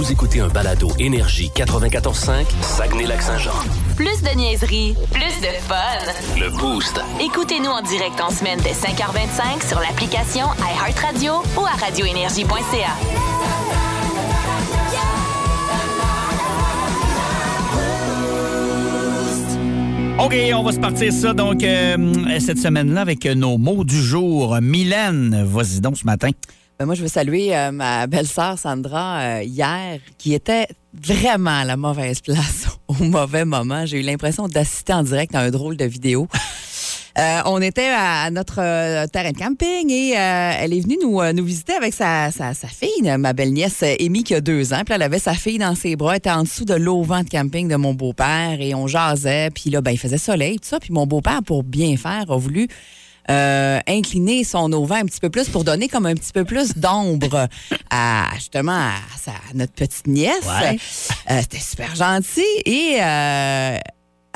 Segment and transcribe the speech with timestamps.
[0.00, 3.52] Vous écoutez un balado Énergie 94.5, Saguenay-Lac-Saint-Jean.
[3.96, 6.38] Plus de niaiserie, plus de fun.
[6.38, 6.98] Le Boost.
[7.20, 12.96] Écoutez-nous en direct en semaine dès 5h25 sur l'application iHeartRadio ou à radioénergie.ca.
[20.24, 24.56] OK, on va se partir ça donc euh, cette semaine-là avec nos mots du jour.
[24.62, 26.30] Mylène, vas-y donc ce matin.
[26.80, 31.64] Ben, moi, je veux saluer euh, ma belle-sœur Sandra euh, hier, qui était vraiment à
[31.66, 33.84] la mauvaise place au mauvais moment.
[33.84, 36.26] J'ai eu l'impression d'assister en direct à un drôle de vidéo.
[37.18, 41.20] Euh, on était à notre euh, terrain de camping et euh, elle est venue nous,
[41.20, 44.80] euh, nous visiter avec sa, sa, sa fille, ma belle-nièce Amy, qui a deux ans.
[44.86, 47.28] Puis elle avait sa fille dans ses bras, elle était en dessous de l'auvent de
[47.28, 49.50] camping de mon beau-père et on jasait.
[49.50, 50.80] Puis là, ben, il faisait soleil, tout ça.
[50.80, 52.68] Puis mon beau-père, pour bien faire, a voulu
[53.28, 56.74] euh, incliner son auvent un petit peu plus pour donner comme un petit peu plus
[56.76, 57.48] d'ombre
[57.90, 60.44] à justement à, sa- à notre petite nièce.
[60.46, 60.78] Ouais.
[61.30, 63.78] Euh, C'était super gentil et euh,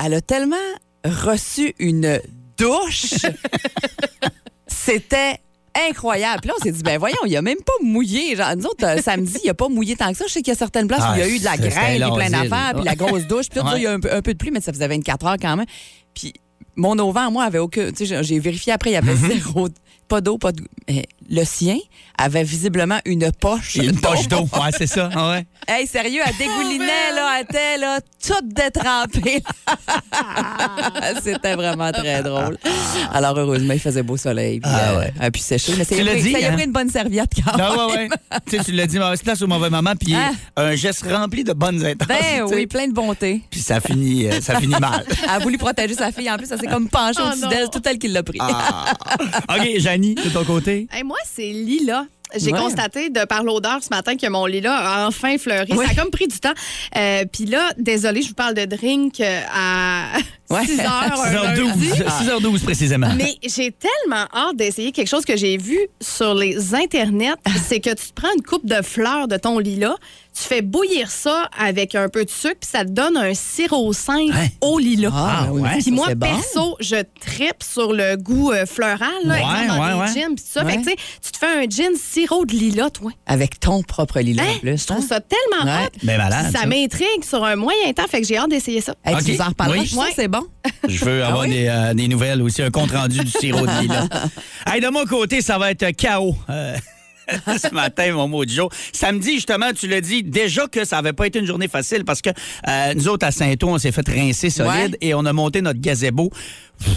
[0.03, 0.55] elle a tellement
[1.03, 2.19] reçu une
[2.57, 3.15] douche.
[4.67, 5.39] C'était
[5.89, 6.41] incroyable.
[6.41, 8.35] Puis là, on s'est dit, ben voyons, il a même pas mouillé.
[8.35, 10.25] Genre, nous autres, euh, samedi, il a pas mouillé tant que ça.
[10.27, 11.57] Je sais qu'il y a certaines places où il y a eu de la Ah,
[11.57, 13.47] grêle et plein d'affaires, puis la grosse douche.
[13.49, 13.79] Puis tout ça, Ouais.
[13.81, 15.55] il y a un peu, un peu de pluie, mais ça faisait 24 heures quand
[15.57, 15.65] même.
[16.13, 16.33] Puis
[16.75, 17.89] mon auvent, moi, avait aucun.
[17.91, 19.43] Tu sais, j'ai- j'ai vérifié après, il y avait Mm-hmm.
[19.43, 19.67] zéro.
[20.07, 20.63] Pas d'eau, pas de.
[21.29, 21.77] Le sien
[22.17, 23.75] avait visiblement une poche.
[23.75, 24.41] Une poche d'eau.
[24.53, 25.09] Ouais, c'est ça.
[25.15, 25.45] Ah Ouais.
[25.67, 29.41] Hey, sérieux, elle dégoulinait, là, elle était, là, toute détrempée.
[31.23, 32.57] C'était vraiment très drôle.
[33.13, 34.59] Alors, heureusement, il faisait beau soleil.
[34.59, 35.13] Puis, Ah euh, ouais.
[35.19, 35.73] elle a pu sécher.
[35.77, 36.53] Mais ça Tu l'as pris- dit, ça y a hein?
[36.53, 37.65] pris une bonne serviette quand même.
[37.67, 38.09] Non, ouais, ouais.
[38.49, 40.31] tu sais, tu l'as dit, mauvaise place au mauvais moment, puis Ah.
[40.57, 42.05] un geste rempli de bonnes intentions.
[42.07, 42.55] Ben tu sais.
[42.55, 43.41] oui, plein de bonté.
[43.49, 45.03] Puis ça finit, euh, ça finit mal.
[45.23, 46.29] Elle a voulu protéger sa fille.
[46.29, 47.67] En plus, elle s'est comme penchée Oh au-dessus d'elle.
[47.71, 48.37] C'est tout elle qui l'a pris.
[48.41, 48.93] Ah.
[49.49, 50.87] OK, Janie, de ton côté?
[50.91, 52.05] Hey, moi, c'est Lila.
[52.35, 52.59] J'ai Ouais.
[52.59, 55.71] constaté de par l'odeur ce matin que mon Lila a enfin fleuri.
[55.73, 55.85] Ouais.
[55.85, 56.53] Ça a comme pris du temps.
[56.97, 60.17] Euh, Puis là, désolé, je vous parle de drink euh, à
[60.49, 60.65] Ouais.
[60.65, 60.89] 6 heures.
[61.21, 61.57] un 6h12.
[61.65, 61.89] lundi.
[61.89, 63.09] 6h12 précisément.
[63.17, 67.33] Mais j'ai tellement hâte d'essayer quelque chose que j'ai vu sur les internets,
[67.67, 69.95] c'est que tu te prends une coupe de fleurs de ton lilas,
[70.37, 73.93] tu fais bouillir ça avec un peu de sucre, puis ça te donne un sirop
[73.93, 74.47] simple Hein?
[74.61, 75.11] au lilas.
[75.13, 76.27] Ah, oui, ça, Puis moi, bon.
[76.27, 80.21] perso, je tripe sur le goût euh, floral, là, Ouais, exemple dans ouais, les ouais.
[80.21, 80.63] gins, puis tout ça.
[80.65, 80.71] Ouais.
[80.73, 83.11] Fait que, tu sais, tu te fais un gin sirop de lilas, toi.
[83.25, 84.53] Avec ton propre lilas Hein?
[84.57, 84.77] en plus.
[84.81, 85.05] Je trouve hein?
[85.07, 85.85] ça tellement Ouais.
[85.85, 85.99] hot.
[86.03, 86.65] Ben malade, Ça ça.
[86.67, 88.93] m'intrigue sur un moyen temps, fait que j'ai hâte d'essayer ça.
[89.05, 89.23] Hey, OK.
[89.23, 89.79] Tu nous en reparleras.
[89.79, 90.11] Oui.
[90.15, 90.34] C'est bon.
[90.87, 91.49] Je veux avoir oui?
[91.49, 94.07] des, euh, des nouvelles aussi, un compte-rendu du sirop de lilas.
[94.67, 96.35] Hey, de mon côté, ça va être chaos.
[96.49, 96.75] euh,
[97.57, 98.69] ce matin, mon mot du jour.
[98.93, 102.21] Samedi, justement, tu l'as dit, déjà que ça n'avait pas été une journée facile parce
[102.21, 102.29] que
[102.67, 104.97] euh, nous autres, à Saint-Ouen, on s'est fait rincer solide Ouais.
[105.01, 106.29] et on a monté notre gazebo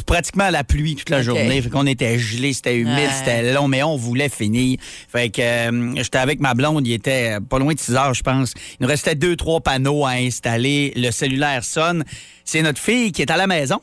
[0.06, 1.62] pratiquement à la pluie toute la journée.
[1.62, 3.08] Fait qu'on était gelé, c'était humide, Ouais.
[3.16, 4.78] c'était long, mais on voulait finir.
[5.08, 8.22] Fait que euh, j'étais avec ma blonde, il était pas loin de 6 heures, je
[8.22, 8.52] pense.
[8.80, 10.92] Il nous restait deux, trois panneaux à installer.
[10.96, 12.04] Le cellulaire sonne.
[12.44, 13.80] C'est notre fille qui est à la maison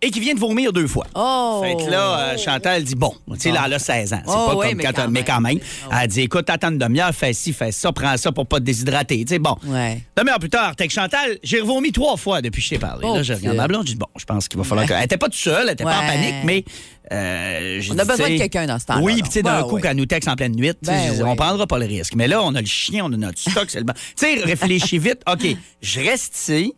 [0.00, 1.06] et qui vient de vomir deux fois.
[1.14, 1.60] Oh!
[1.64, 4.20] Fait que là, euh, Chantal dit bon, tu sais, là, elle a 16 ans.
[4.24, 5.58] C'est Oh, pas oui, comme mais quand, quand mais quand même.
[5.86, 5.94] Oh.
[6.00, 8.64] Elle dit écoute, attends une demi-heure, fais ci, fais ça, prends ça pour pas te
[8.64, 9.24] déshydrater.
[9.24, 9.56] Tu sais, bon.
[9.66, 10.00] Ouais.
[10.16, 13.00] Demi-heure plus tard, t'es que Chantal, j'ai revomi trois fois depuis que je t'ai parlé.
[13.08, 13.60] Oh, là, je regarde Dieu.
[13.60, 14.92] ma blonde, je dis bon, je pense qu'il va falloir que.
[14.92, 16.06] Elle était pas toute seule, elle était pas en Ouais.
[16.06, 16.64] panique, mais.
[17.12, 19.18] euh, j'ai On a dit, besoin tu de sais, quelqu'un dans ce temps-là, Oui, là.
[19.22, 20.92] puis tu sais, d'un Ben coup, quand elle nous texte en pleine nuit, tu sais,
[20.92, 21.28] Ben je dis, oui.
[21.28, 22.14] on prendra pas le risque.
[22.14, 23.94] Mais là, on a le chien, on a notre stock, c'est le bon.
[23.94, 25.22] Tu sais, réfléchis vite.
[25.30, 25.44] OK,
[25.82, 26.72] je reste ici,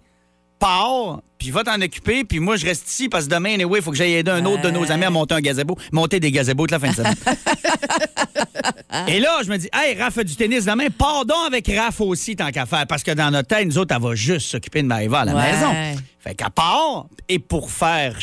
[0.60, 3.82] pars, puis va t'en occuper, puis moi, je reste ici parce que demain, anyway, il
[3.82, 6.30] faut que j'aille aider un autre de nos amis à monter un gazebo, monter des
[6.30, 7.14] gazebos toute la fin de semaine.
[9.08, 12.36] Et là, je me dis, hey, Raph a du tennis demain, pardon avec Raph aussi,
[12.36, 14.86] tant qu'à faire, parce que dans notre tête, nous autres, elle va juste s'occuper de
[14.88, 15.52] Maëva à la Ouais.
[15.52, 15.72] maison.
[16.18, 18.18] Fait qu'à part, et pour faire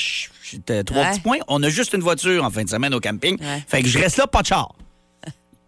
[0.69, 1.09] euh, trois Ouais.
[1.11, 3.37] petits points, on a juste une voiture en fin de semaine au camping.
[3.41, 3.63] Ouais.
[3.67, 4.73] Fait que je reste là, pas de char.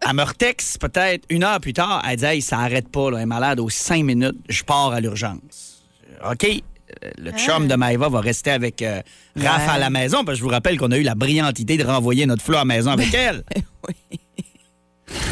[0.08, 2.02] Elle me retexte peut-être une heure plus tard.
[2.08, 4.92] Elle dit Hey, ça arrête pas, là, elle est malade aux cinq minutes, je pars
[4.92, 5.69] à l'urgence.
[6.28, 6.44] OK.
[7.04, 9.00] euh, Le chum de Maëva va rester avec euh,
[9.36, 9.72] Raph Ouais.
[9.74, 11.84] à la maison, parce que je vous rappelle qu'on a eu la brillante idée de
[11.84, 13.44] renvoyer notre flot à la maison avec elle.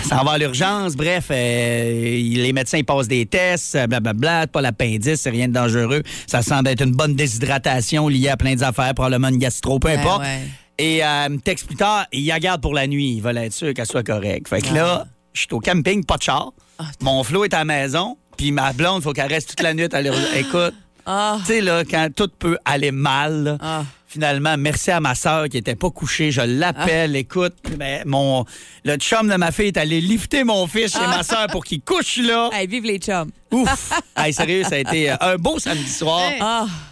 [0.03, 0.97] Ça va à l'urgence.
[0.97, 1.91] Bref, euh,
[2.35, 6.03] les médecins ils passent des tests, euh, blablabla, pas l'appendice, c'est rien de dangereux.
[6.27, 9.99] Ça semble être une bonne déshydratation liée à plein d'affaires, probablement une gastro, peu Ouais,
[9.99, 10.23] importe.
[10.23, 10.41] ouais.
[10.79, 13.15] Et euh, texte plus tard, il la garde pour la nuit.
[13.17, 14.49] Il veulent être sûr qu'elle soit correcte.
[14.49, 16.53] Fait que là, je suis au camping, pas de char.
[17.01, 19.89] Mon flot est à la maison, puis ma blonde, faut qu'elle reste toute la nuit
[19.93, 20.25] à l'urgence.
[20.37, 20.75] Écoute,
[21.11, 21.39] Ah.
[21.41, 23.83] tu sais, là, quand tout peut aller mal, Ah.
[24.07, 26.31] finalement, merci à ma soeur qui était pas couchée.
[26.31, 28.45] Je l'appelle, écoute, mais mon,
[28.85, 31.81] le chum de ma fille est allé lifter mon fils chez ma soeur pour qu'il
[31.81, 32.51] couche là.
[32.53, 33.31] Hey, vive les chums.
[33.53, 33.93] Ouf!
[34.17, 36.21] Hey, sérieux, ça a été euh, un beau samedi soir.
[36.31, 36.41] Hey.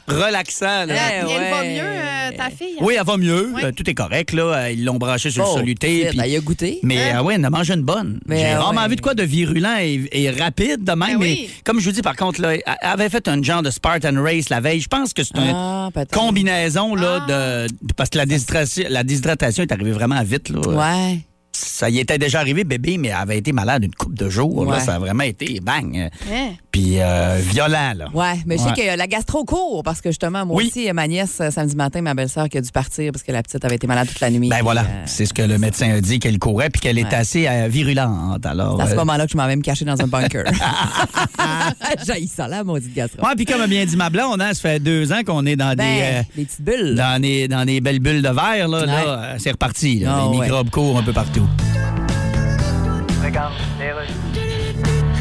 [0.08, 0.86] Relaxant.
[0.86, 0.94] là.
[0.94, 1.74] Eh elle va ouais.
[1.74, 2.76] mieux, euh, ta fille?
[2.80, 3.50] Oui, elle va mieux.
[3.54, 3.60] Oui.
[3.64, 4.32] Euh, tout est correct.
[4.32, 4.42] Là.
[4.44, 5.88] Euh, Ils l'ont branché sur oh, le soluté.
[6.00, 6.78] shit, puis- ben, il a goûté.
[6.82, 8.20] Mais euh, oui, elle a mangé une bonne.
[8.26, 8.88] Mais, J'ai euh, rarement ouais.
[8.88, 10.98] vu de quoi de virulent et, et rapide de même.
[10.98, 11.50] Ben mais oui.
[11.64, 14.48] comme je vous dis, par contre, là, elle avait fait un genre de Spartan Race
[14.48, 14.80] la veille.
[14.80, 16.12] Je pense que c'est une Ah, peut-être.
[16.12, 17.66] combinaison là, Ah.
[17.66, 17.66] de.
[17.96, 20.48] Parce que la déshydratation, la déshydratation est arrivée vraiment vite.
[20.50, 20.60] Là.
[20.68, 21.18] Ouais.
[21.52, 24.66] Ça y était déjà arrivé, bébé, mais elle avait été malade une couple de jours.
[24.66, 24.72] là.
[24.72, 24.80] Ouais.
[24.80, 26.10] ça a vraiment été bang.
[26.30, 26.50] Hein?
[26.76, 28.08] Puis euh, violent, là.
[28.12, 28.92] Ouais, mais je sais Ouais.
[28.92, 30.66] que la gastro court parce que justement, moi Oui.
[30.66, 33.42] aussi, ma nièce, euh, samedi matin, ma belle-sœur qui a dû partir parce que la
[33.42, 34.50] petite avait été malade toute la nuit.
[34.50, 37.14] Ben voilà, euh, c'est ce que le médecin a dit, qu'elle courait puis qu'elle est
[37.14, 38.44] assez euh, virulente.
[38.44, 40.44] Alors, c'est à ce euh, moment-là que je m'en vais me cacher dans un bunker.
[42.06, 43.26] J'ai ça là, maudite gastro.
[43.26, 45.56] Ouais, puis comme a bien dit ma blonde, hein, ça fait deux ans qu'on est
[45.56, 46.02] dans Ben, des...
[46.02, 46.94] euh, les petites bulles.
[46.94, 48.86] dans des, dans des belles bulles de verre, là, Ouais.
[48.86, 50.00] là, c'est reparti.
[50.00, 50.14] là.
[50.18, 50.44] Ah, les ouais.
[50.44, 51.48] microbes courent un peu partout.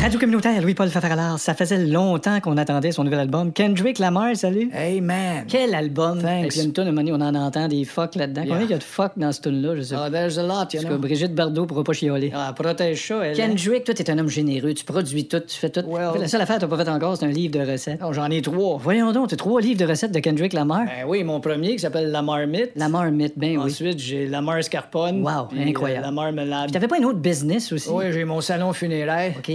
[0.05, 3.51] Radio communautaire Louis-Paul Fafaralard, ça faisait longtemps qu'on attendait son nouvel album.
[3.51, 4.69] Kendrick Lamar, salut.
[4.71, 5.45] Hey man.
[5.47, 6.21] Quel album!
[6.21, 6.45] Thanks.
[6.45, 8.43] Et puis une tonne, on en entend des fuck là-dedans.
[8.43, 8.51] Yeah.
[8.51, 10.05] Combien il y a de fuck dans ce tune-là, je sais pas.
[10.05, 10.97] Oh, there's a lot, you Parce que know.
[10.99, 12.31] Brigitte Bardot pourra pas chialer.
[12.35, 13.35] Ah, protège ça, elle.
[13.35, 14.75] Kendrick, toi, t'es un homme généreux.
[14.75, 15.81] Tu produis tout, tu fais tout.
[15.87, 17.99] Well- La seule affaire que t'as pas fait encore, c'est un livre de recettes.
[18.05, 18.77] Oh, J'en ai trois.
[18.77, 20.85] Voyons donc, t'as trois livres de recettes de Kendrick Lamar.
[20.85, 22.69] Ben oui, mon premier qui s'appelle La Marmite.
[22.75, 23.71] La marmite, ben oui.
[23.71, 25.23] Ensuite, j'ai La Mascarpone.
[25.23, 26.01] Wow, puis, incroyable.
[26.03, 26.65] euh, la Marmelade.
[26.65, 27.89] Puis T'avais pas un autre business aussi?
[27.89, 29.33] Oui, j'ai mon salon funéraire.
[29.39, 29.51] OK.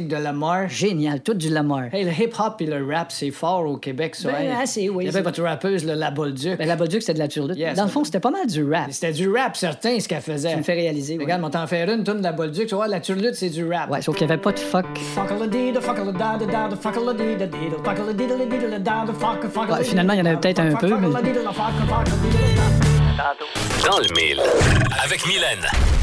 [0.00, 0.68] De Lamar.
[0.70, 1.92] Génial, tout du Lamar.
[1.92, 4.32] Hey, le hip-hop et le rap, c'est fort au Québec, ça.
[4.32, 4.50] Ben, hey.
[4.62, 5.04] assez, oui.
[5.04, 6.56] Il y avait votre rappeuse, là, la Bolduc.
[6.56, 7.58] Ben, la Bolduc, c'était de la turlute.
[7.58, 7.76] Yes.
[7.76, 8.86] Dans le fond, c'était pas mal du rap.
[8.90, 10.52] C'était du rap, certain, ce qu'elle faisait.
[10.52, 11.18] Tu me fais réaliser.
[11.18, 11.24] ouais.
[11.24, 12.66] Regarde, on t'en fait une, tourne de la Bolduc.
[12.66, 13.90] Tu vois, la turlute, c'est du rap.
[13.90, 14.86] Ouais, sauf qu'il y avait pas de fuck.
[19.70, 21.08] Ouais, finalement, il y en avait peut-être un peu, mais-
[23.84, 24.40] Dans le mille.
[25.04, 26.01] Avec Mylène.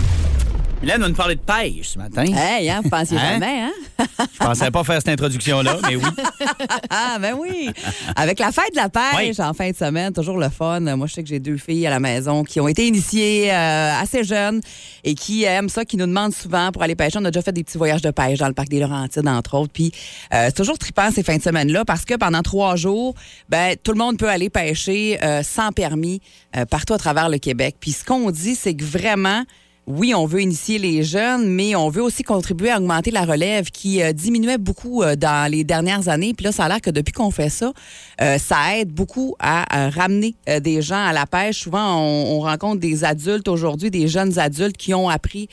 [0.81, 2.23] Mylène va nous parler de pêche ce matin.
[2.23, 3.33] Hey, hein, vous pensiez Hein?
[3.33, 4.05] jamais, hein?
[4.33, 6.03] Je pensais pas faire cette introduction-là, mais oui.
[6.89, 7.69] Ah, ben oui.
[8.15, 9.41] Avec la fête de la pêche Oui.
[9.45, 10.79] en fin de semaine, toujours le fun.
[10.79, 13.91] Moi, je sais que j'ai deux filles à la maison qui ont été initiées euh,
[13.99, 14.61] assez jeunes
[15.03, 17.19] et qui aiment ça, qui nous demandent souvent pour aller pêcher.
[17.19, 19.55] On a déjà fait des petits voyages de pêche dans le parc des Laurentides, entre
[19.57, 19.73] autres.
[19.73, 19.91] Puis
[20.33, 23.15] euh, c'est toujours trippant ces fins de semaine-là parce que pendant trois jours,
[23.49, 26.21] ben, tout le monde peut aller pêcher euh, sans permis
[26.55, 27.75] euh, partout à travers le Québec.
[27.81, 29.43] Puis ce qu'on dit, c'est que vraiment,
[29.89, 33.71] oui, on veut initier les jeunes, mais on veut aussi contribuer à augmenter la relève
[33.71, 36.35] qui euh, diminuait beaucoup euh, dans les dernières années.
[36.35, 37.73] Puis là, ça a l'air que depuis qu'on fait ça,
[38.21, 41.61] euh, ça aide beaucoup à, ramener des gens à la pêche.
[41.61, 45.47] Souvent, on, on rencontre des adultes aujourd'hui, des jeunes adultes qui ont appris,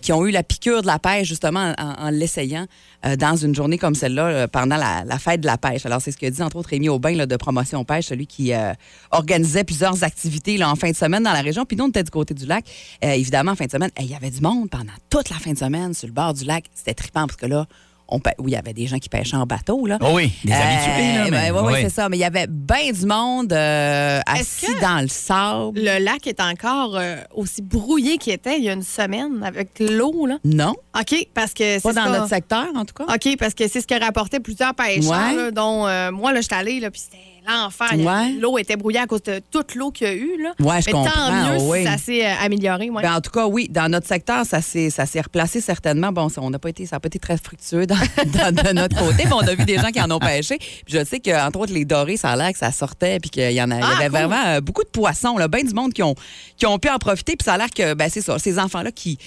[0.00, 2.66] qui ont eu la piqûre de la pêche justement en, l'essayant
[3.18, 5.84] dans une journée comme celle-là pendant la, fête de la pêche.
[5.84, 8.52] Alors, c'est ce que dit entre autres Rémi Aubin de Promotion Pêche, celui qui
[9.10, 11.64] organisait plusieurs activités en fin de semaine dans la région.
[11.64, 12.64] Puis nous, on était du côté du lac.
[13.02, 15.58] Évidemment, en fin de semaine, il y avait du monde pendant toute la fin de
[15.58, 16.64] semaine sur le bord du lac.
[16.74, 17.66] C'était trippant parce que là,
[18.06, 19.86] on pê- oui, il y avait des gens qui pêchaient en bateau.
[19.86, 19.96] Là.
[20.02, 21.30] Oh oui, des Euh, habitués, là.
[21.30, 21.72] ben, mais- oui.
[21.82, 22.08] c'est ça.
[22.10, 25.80] Mais il y avait bien du monde euh, assis dans le sable.
[25.80, 29.78] Le lac est encore euh, aussi brouillé qu'il était il y a une semaine avec
[29.80, 30.36] l'eau, là?
[30.44, 33.04] Non, OK, parce que c'est pas dans notre secteur, en tout cas.
[33.14, 35.34] OK, parce que c'est ce que rapportaient plusieurs pêcheurs, Ouais.
[35.36, 37.88] là, dont euh, moi, là, j'étais allée, là, puis c'était l'enfer.
[37.94, 38.32] Ouais.
[38.40, 40.52] L'eau était brouillée à cause de toute l'eau qu'il y a eu, là.
[40.60, 41.78] Ouais, je Mais comprends, tant mieux oui.
[41.80, 43.02] si ça s'est euh, amélioré, ouais.
[43.02, 44.88] Ben, en tout cas, oui, dans notre secteur, ça s'est,
[45.20, 46.12] replacé certainement.
[46.12, 47.94] Bon, ça, n'a pas été, ça pas été très fructueux dans-
[48.26, 50.56] dans- de notre côté, mais on a vu des gens qui en ont pêché.
[50.58, 53.52] Puis je sais qu'entre autres, les dorés, ça a l'air que ça sortait, puis qu'il
[53.52, 54.10] y en a, y Ah, avait cool.
[54.10, 56.14] vraiment euh, beaucoup de poissons, là, bien du monde qui ont,
[56.56, 57.36] qui ont pu en profiter.
[57.36, 59.18] Puis ça a l'air que, ben, c'est ça, ces enfants-là qui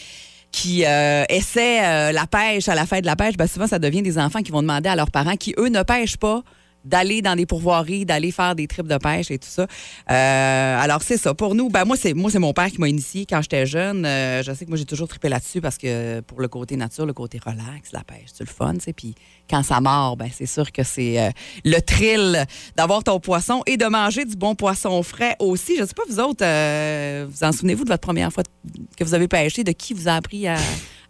[0.49, 3.79] qui euh, essaient euh, la pêche à la fête de la pêche, ben souvent, ça
[3.79, 6.41] devient des enfants qui vont demander à leurs parents qui, eux, ne pêchent pas
[6.87, 9.67] d'aller dans des pourvoiries, d'aller faire des trips de pêche et tout ça.
[10.09, 11.33] Euh, alors, c'est ça.
[11.33, 14.05] Pour nous, ben, moi, c'est moi c'est mon père qui m'a initié quand j'étais jeune.
[14.05, 17.05] Euh, je sais que moi, j'ai toujours trippé là-dessus parce que pour le côté nature,
[17.05, 18.93] le côté relax, la pêche, c'est le fun, tu sais.
[18.93, 19.15] Puis
[19.49, 21.29] quand ça mord, ben, c'est sûr que c'est euh,
[21.63, 25.77] le thrill d'avoir ton poisson et de manger du bon poisson frais aussi.
[25.77, 26.45] Je sais pas, vous autres,
[27.25, 28.43] vous en souvenez-vous de votre première fois
[28.95, 29.63] que vous avez pêché?
[29.63, 30.57] De qui vous a appris à,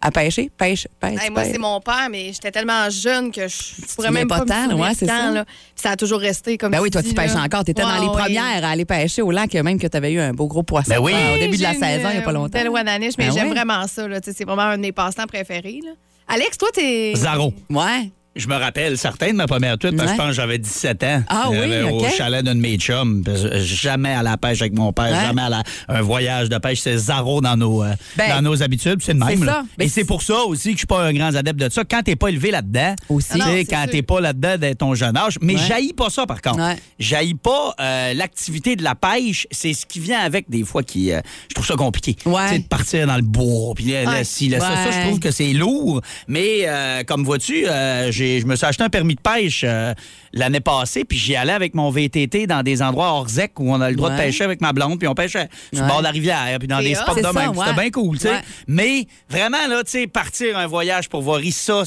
[0.00, 0.50] à pêcher?
[0.56, 4.10] Pêche, pêche, Hey, moi, c'est mon père, mais j'étais tellement jeune que je pourrais souviens
[4.12, 5.30] même pas pas, ouais, c'est ça.
[5.30, 5.44] là.
[5.44, 7.42] Puis ça a toujours resté comme Ben oui, toi, dis, tu pêches là.
[7.42, 7.64] encore.
[7.64, 8.12] Tu étais dans les ouais.
[8.12, 10.88] premières à aller pêcher au lac, même que tu avais eu un beau gros poisson
[10.90, 11.12] Ben oui.
[11.14, 12.58] euh, au début de la saison, il n'y a pas euh, longtemps.
[12.58, 14.06] belle Wananiche, mais Ben j'aime vraiment ça.
[14.20, 15.80] Tu C'est vraiment un de mes passe-temps préférés.
[15.84, 15.90] là.
[16.28, 17.14] Alex, toi, t'es.
[17.16, 17.52] Zaro.
[17.70, 18.10] Ouais.
[18.38, 20.16] Je me rappelle certains de ma première truite, parce que Ouais.
[20.16, 21.22] je pense que j'avais 17 ans.
[21.28, 23.24] Ah oui, Euh, Au chalet d'un de mes chums.
[23.56, 25.26] Jamais à la pêche avec mon père, Ouais.
[25.26, 26.80] jamais à la- un voyage de pêche.
[26.80, 29.00] C'est zéro dans nos, euh, Ben, dans nos habitudes.
[29.02, 29.44] C'est le même.
[29.44, 29.64] ça.
[29.80, 31.82] Et c'est pour ça aussi que je suis pas un grand adepte de ça.
[31.84, 33.28] Quand t'es pas élevé là-dedans, Aussi.
[33.34, 35.34] Ah non, quand t'es pas là-dedans dès ton jeune âge.
[35.42, 35.92] Mais Ouais.
[35.96, 36.60] pas ça, par contre.
[37.00, 39.46] J'haïs pas euh, l'activité de la pêche.
[39.50, 41.12] C'est ce qui vient avec des fois qui.
[41.12, 42.16] euh, je trouve ça compliqué.
[42.24, 44.24] De partir dans le bois, puis là, là, Ouais.
[44.24, 46.00] ci, là, ça, ça, je trouve que c'est lourd.
[46.28, 46.68] Mais
[47.06, 47.64] comme vois-tu,
[48.10, 49.94] j'ai- je me suis acheté un permis de pêche euh,
[50.32, 53.80] l'année passée, puis j'y allais avec mon VTT dans des endroits hors zec où on
[53.80, 56.04] a le droit de pêcher avec ma blonde, puis on pêchait sur le bord de
[56.04, 57.50] la rivière, puis dans C'est des spots de ça, même.
[57.50, 57.66] ouais.
[57.66, 58.30] C'était bien cool, tu sais.
[58.30, 58.40] Ouais.
[58.66, 61.82] Mais vraiment, là, tu sais, partir un voyage pour voir ça,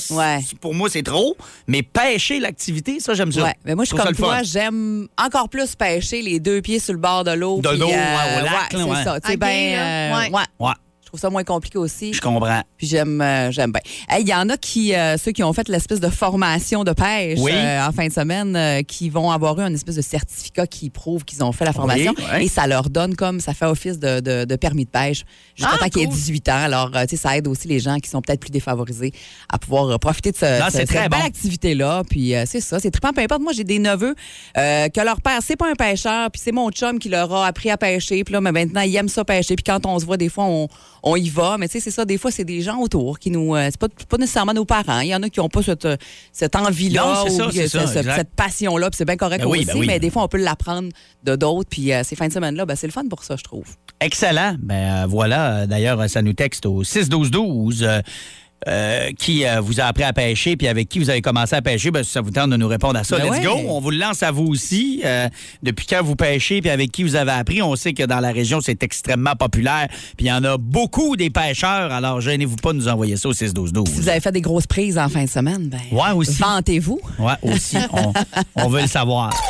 [0.59, 1.35] pour moi, c'est trop.
[1.67, 3.43] Mais pêcher l'activité, ça, j'aime ça.
[3.43, 6.93] Ouais, mais moi, je suis comme toi, j'aime encore plus pêcher les deux pieds sur
[6.93, 7.61] le bord de l'eau.
[7.61, 8.95] De l'eau, ouais, au lac, ouais, là, ouais.
[8.97, 9.35] c'est ça.
[9.37, 10.73] Ben, euh, ouais.
[11.11, 12.13] Trouve ça moins compliqué aussi.
[12.13, 12.61] je comprends.
[12.77, 13.81] Puis j'aime euh, j'aime bien.
[14.09, 16.93] Hey, Il y en a qui, euh, ceux qui ont fait l'espèce de formation de
[16.93, 17.51] pêche Oui.
[17.53, 21.25] euh, en fin de semaine, qui vont avoir eu un espèce de certificat qui prouve
[21.25, 22.13] qu'ils ont fait la formation.
[22.17, 22.45] Oui.
[22.45, 25.23] Et ça leur donne comme, ça fait office de, de- de permis de pêche
[25.55, 26.13] jusqu'à Ah, temps qu'il ait cool.
[26.15, 26.55] 18 ans.
[26.63, 29.11] Alors, tu sais, ça aide aussi les gens qui sont peut-être plus défavorisés
[29.49, 31.25] à pouvoir profiter de ce, Non, ce- c'est cette très belle bon.
[31.25, 32.03] activité-là.
[32.09, 33.11] Puis c'est ça, c'est trippant.
[33.11, 34.15] Peu importe, moi, j'ai des neveux
[34.55, 37.69] que leur père, c'est pas un pêcheur, puis c'est mon chum qui leur a appris
[37.69, 38.23] à pêcher.
[38.23, 39.55] Puis là, mais maintenant, ils aiment ça pêcher.
[39.55, 40.67] Puis quand on se voit, des fois, on,
[41.03, 41.57] on y va.
[41.57, 43.55] Mais tu sais, c'est ça, des fois, c'est des gens autour qui nous.
[43.55, 44.99] euh, c'est pas, pas nécessairement nos parents.
[44.99, 45.87] Il y en a qui n'ont pas cette,
[46.31, 48.15] cette envie-là exact.
[48.15, 48.89] cette passion-là.
[48.89, 49.67] Puis c'est bien correct Ben oui, aussi.
[49.67, 49.87] ben oui.
[49.87, 50.89] Mais des fois, on peut l'apprendre
[51.23, 51.69] de d'autres.
[51.69, 53.65] Puis euh, ces fins de semaine-là, ben, c'est le fun pour ça, je trouve.
[53.99, 54.55] Excellent.
[54.59, 58.01] Ben euh, voilà, Euh, d'ailleurs, ça nous texte au 6-12-12.
[58.67, 61.61] Euh, qui euh, vous a appris à pêcher, puis avec qui vous avez commencé à
[61.61, 63.43] pêcher, ben, si ça vous tente de nous répondre à ça, Ben let's ouais.
[63.45, 63.53] go.
[63.67, 65.01] On vous le lance à vous aussi.
[65.03, 65.27] Euh,
[65.63, 68.31] depuis quand vous pêchez, puis avec qui vous avez appris, on sait que dans la
[68.31, 69.87] région, c'est extrêmement populaire.
[70.17, 73.29] Puis il y en a beaucoup des pêcheurs, alors gênez-vous pas de nous envoyer ça
[73.29, 73.87] au 6-12-12.
[73.87, 76.39] Si vous avez fait des grosses prises en fin de semaine, ben, Ouais, aussi.
[76.41, 76.99] vantez-vous.
[77.19, 77.77] Ouais, aussi.
[77.93, 78.13] on,
[78.55, 79.31] on veut le savoir.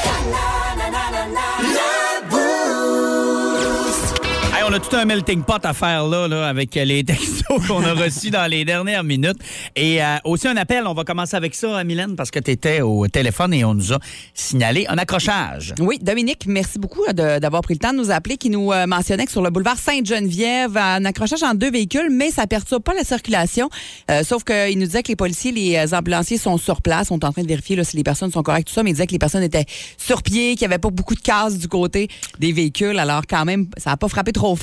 [4.71, 8.29] on a tout un melting pot à faire là, avec les textos qu'on a reçus
[8.29, 9.39] dans les dernières minutes.
[9.75, 12.79] Et euh, aussi un appel, on va commencer avec ça, Mylène, parce que tu étais
[12.79, 13.99] au téléphone et on nous a
[14.33, 15.73] signalé un accrochage.
[15.81, 18.87] Oui, Dominique, merci beaucoup euh, d'avoir pris le temps de nous appeler, qui nous euh,
[18.87, 22.93] mentionnait que sur le boulevard Sainte-Geneviève, un accrochage en deux véhicules, mais ça perturbe pas
[22.93, 23.69] la circulation.
[24.09, 27.25] Euh, sauf qu'il nous disait que les policiers, les euh, ambulanciers sont sur place, sont
[27.25, 29.11] en train de vérifier si les personnes sont correctes, tout ça, mais il disait que
[29.11, 29.65] les personnes étaient
[29.97, 32.07] sur pied, qu'il n'y avait pas beaucoup de cases du côté
[32.39, 32.97] des véhicules.
[32.97, 34.55] Alors quand même, ça n'a pas frappé trop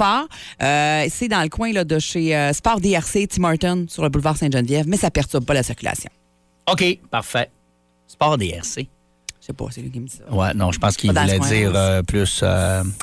[0.63, 4.09] Euh, C'est dans le coin là, de chez euh, Sport DRC, Tim Horton, sur le
[4.09, 6.11] boulevard Sainte-Geneviève, mais ça perturbe pas la circulation.
[6.71, 7.51] OK, parfait.
[8.07, 8.87] Sport DRC.
[9.41, 10.35] Je sais pas, c'est lui qui me dit ça.
[10.35, 12.45] Ouais, non, je pense qu'il voulait dire euh, plus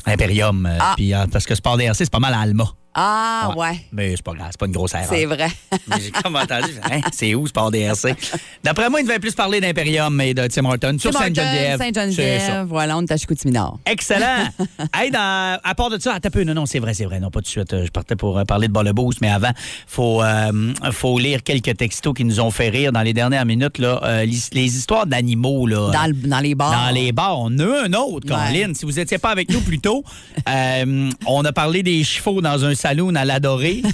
[0.06, 0.70] Imperium.
[0.80, 0.94] Ah.
[0.96, 2.66] puis, parce que Sport DRC, c'est pas mal à Alma.
[2.98, 5.08] Ah, ouais, Mais c'est pas grave, c'est pas une grosse erreur.
[5.10, 5.50] c'est vrai.
[5.88, 8.16] Mais J'ai comme entendu, Hein, c'est où Sport DRC?
[8.64, 11.78] D'après moi, il devait plus parler d'Imperium et de Tim Horton sur Sainte-Geneviève.
[11.78, 13.80] Sainte-Geneviève, voilà, on est à Chicoutimi-Nord.
[13.86, 14.48] Excellent.
[14.98, 16.44] hey, dans, à part de ça, attends un peu.
[16.46, 17.20] Non, non, c'est vrai, c'est vrai.
[17.20, 17.84] Non, pas tout de suite.
[17.86, 19.52] Je partais pour euh, parler de Ball Boost, mais avant,
[19.88, 23.78] faut, euh, faut lire quelques textos qui nous ont fait rire dans les dernières minutes.
[23.78, 25.68] Là, Euh, les, les histoires d'animaux.
[25.68, 26.72] Là, Dans, le- dans les bars.
[26.88, 27.40] dans les bars.
[27.42, 28.52] On a un autre, Ouais.
[28.64, 28.74] Colin.
[28.74, 30.04] Si vous n'étiez pas avec nous plus tôt,
[30.50, 33.82] euh, on a parlé des chevaux dans un saloon à l'adoré.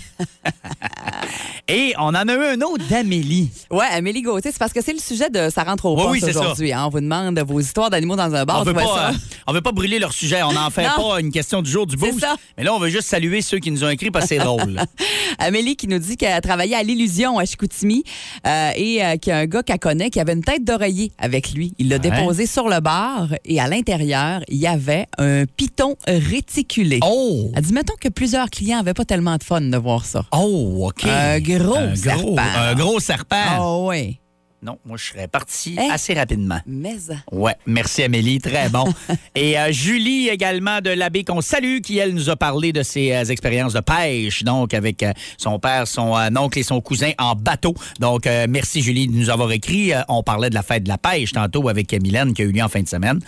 [1.69, 3.49] Et on en a eu un autre d'Amélie.
[3.69, 6.29] Ouais, Amélie Gauthier, c'est parce que c'est le sujet de Ça rentre au Oui, oui,
[6.29, 6.73] aujourd'hui.
[6.73, 6.83] hein.
[6.87, 8.59] On vous demande vos histoires d'animaux dans un bar.
[8.59, 9.13] On veut, pas, euh,
[9.47, 10.43] on veut pas brûler leur sujet.
[10.43, 12.19] On n'en fait pas une question du jour du boost.
[12.19, 12.35] ça.
[12.57, 14.81] Mais là, on veut juste saluer ceux qui nous ont écrit parce que c'est drôle.
[15.39, 18.03] Amélie qui nous dit qu'elle a travaillé à l'illusion à Chicoutimi
[18.45, 21.13] euh, et euh, qu'il y a un gars qu'elle connaît qui avait une tête d'oreiller
[21.19, 21.73] avec lui.
[21.79, 22.09] Il l'a Ouais.
[22.09, 26.99] déposé sur le bar et à l'intérieur, il y avait un piton réticulé.
[27.05, 27.51] Oh!
[27.55, 30.25] Elle dit, mettons que plusieurs clients n'avaient pas tellement de fun de voir ça.
[30.31, 31.05] Oh, OK.
[31.05, 32.33] Un gros un serpent.
[32.33, 33.35] Gros, un gros serpent.
[33.35, 34.19] Ah oui.
[34.63, 35.87] Non, moi, je serais parti Hein?
[35.91, 36.59] assez rapidement.
[36.67, 36.95] Mais
[37.31, 38.83] Ouais, merci Amélie, très bon.
[39.35, 43.11] Et euh, Julie également de l'abbé qu'on salue, qui elle nous a parlé de ses
[43.11, 47.33] euh, expériences de pêche, donc avec euh, son père, son oncle et son cousin en
[47.33, 47.73] bateau.
[47.99, 49.93] Donc merci Julie de nous avoir écrit.
[50.07, 52.61] On parlait de la fête de la pêche tantôt avec Mylène qui a eu lieu
[52.63, 53.19] en fin de semaine.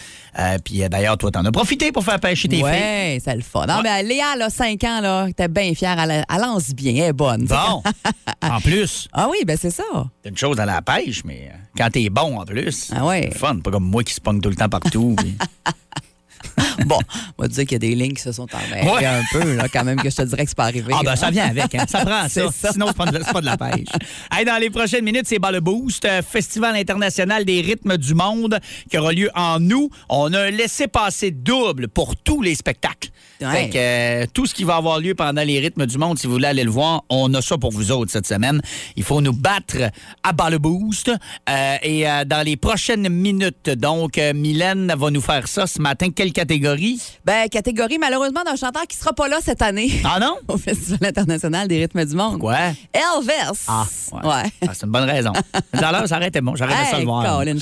[0.64, 2.64] Puis d'ailleurs, toi, t'en as profité pour faire pêcher tes filles.
[2.66, 3.66] ouais, c'est le fun.
[3.66, 3.82] Non, Ouais.
[3.84, 5.98] mais Léa, là, 5 ans, là, t'es bien fière.
[6.00, 7.46] Elle, elle lance bien, elle est bonne.
[7.46, 7.82] Bon,
[8.42, 9.84] en plus, Ah oui, ben c'est ça.
[10.24, 13.30] c'est une chose à la pêche, mais euh, quand t'es bon en plus, Ah ouais.
[13.32, 13.58] c'est fun.
[13.60, 15.16] Pas comme moi qui se pogne tout le temps partout.
[15.18, 15.36] puis-
[16.86, 17.00] Bon,
[17.38, 19.06] on va te dire qu'il y a des lignes qui se sont emmêlées Ouais.
[19.06, 20.92] un peu, là, quand même, que je te dirais que c'est pas arrivé.
[20.94, 21.16] Ah, ben là.
[21.16, 21.86] ça vient avec, hein.
[21.88, 22.72] Ça prend ça.
[22.72, 23.88] Sinon, c'est pas, pas de la pêche.
[24.32, 28.60] Hey, dans les prochaines minutes, c'est Ball Boost, euh, Festival international des rythmes du monde
[28.90, 29.90] qui aura lieu en août.
[30.10, 33.10] On a un laissé-passer double pour tous les spectacles.
[33.42, 33.52] Ouais.
[33.52, 36.28] Fait que euh, tout ce qui va avoir lieu pendant les rythmes du monde, si
[36.28, 38.62] vous voulez aller le voir, on a ça pour vous autres cette semaine.
[38.96, 39.78] Il faut nous battre
[40.24, 41.10] à Ball Boost.
[41.50, 46.10] Euh, et euh, dans les prochaines minutes, donc, Mylène va nous faire ça ce matin.
[46.16, 47.02] Quelle catégorie?
[47.26, 50.38] Ben, catégorie, malheureusement, d'un chanteur qui sera pas là cette année Ah non?
[50.48, 52.40] au Festival international des rythmes du monde.
[52.40, 52.58] Quoi?
[52.94, 53.64] Elvis.
[53.68, 54.20] Ah, ouais.
[54.24, 54.52] Ouais.
[54.68, 55.34] Ah, c'est une bonne raison.
[55.74, 56.56] À l'heure, ça bon.
[56.56, 57.40] J'aurais aimé ça Hey, le voir.
[57.40, 57.58] Colin,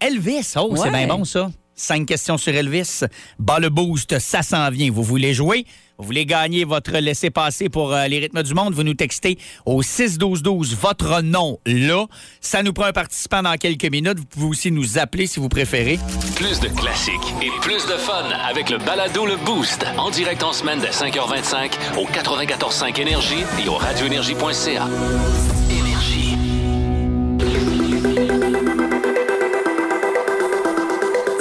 [0.00, 1.48] Elvis, oh, c'est bien bon ça.
[1.80, 3.04] Cinq questions sur Elvis.
[3.38, 4.90] Bas le boost, ça s'en vient.
[4.92, 5.64] Vous voulez jouer?
[5.96, 8.74] Vous voulez gagner votre laissez-passer pour euh, les rythmes du monde?
[8.74, 12.04] Vous nous textez au 6-12-12 votre nom là.
[12.42, 14.18] Ça nous prend un participant dans quelques minutes.
[14.18, 15.98] Vous pouvez aussi nous appeler si vous préférez.
[16.36, 19.86] Plus de classiques et plus de fun avec le balado Le Boost.
[19.96, 24.86] En direct en semaine dès 5h25 au 94.5 Énergie et au radioénergie.ca.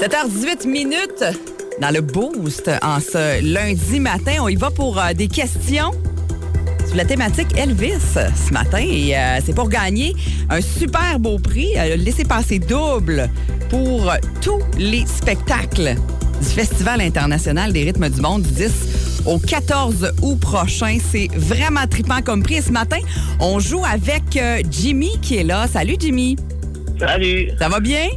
[0.09, 1.23] 7h18 minutes
[1.79, 4.37] dans le boost en ce lundi matin.
[4.41, 5.91] On y va pour euh, des questions
[6.87, 8.79] sur la thématique Elvis ce matin.
[8.79, 10.15] Et euh, c'est pour gagner
[10.49, 13.29] un super beau prix, euh, laisser passer double
[13.69, 14.11] pour
[14.41, 15.95] tous les spectacles
[16.41, 18.71] du Festival international des rythmes du monde du 10
[19.27, 20.97] au 14 août prochain.
[21.11, 22.55] C'est vraiment trippant comme prix.
[22.55, 22.99] Et ce matin,
[23.39, 25.67] on joue avec euh, Jimmy qui est là.
[25.67, 26.35] Salut Jimmy.
[26.99, 28.07] Salut, Ça va bien?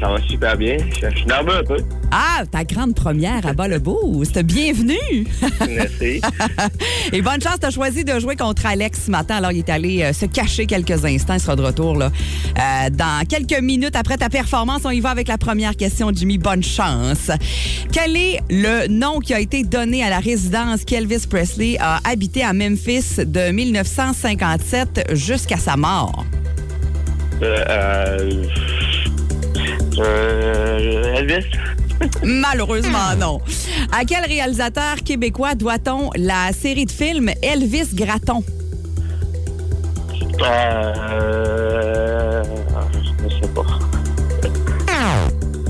[0.00, 0.76] Ça va super bien.
[0.90, 1.78] Je suis nerveux un peu.
[2.10, 4.38] Ah, ta grande première à bas le boost.
[4.40, 5.26] Bienvenue.
[5.66, 6.20] Merci.
[7.12, 9.36] Et bonne chance, tu as choisi de jouer contre Alex ce matin.
[9.36, 11.34] Alors, il est allé euh, se cacher quelques instants.
[11.34, 12.10] Il sera de retour là,
[12.58, 14.82] euh, dans quelques minutes après ta performance.
[14.84, 16.38] On y va avec la première question, Jimmy.
[16.38, 17.30] Bonne chance.
[17.92, 22.42] Quel est le nom qui a été donné à la résidence qu'Elvis Presley a habité
[22.42, 26.24] à Memphis de 1957 jusqu'à sa mort?
[27.42, 28.44] Euh, euh,
[30.00, 31.46] euh, Elvis,
[32.22, 33.40] Malheureusement, non.
[33.92, 38.42] À quel réalisateur québécois doit-on la série de films Elvis Gratton?
[40.40, 42.42] euh,
[43.28, 43.62] je sais pas.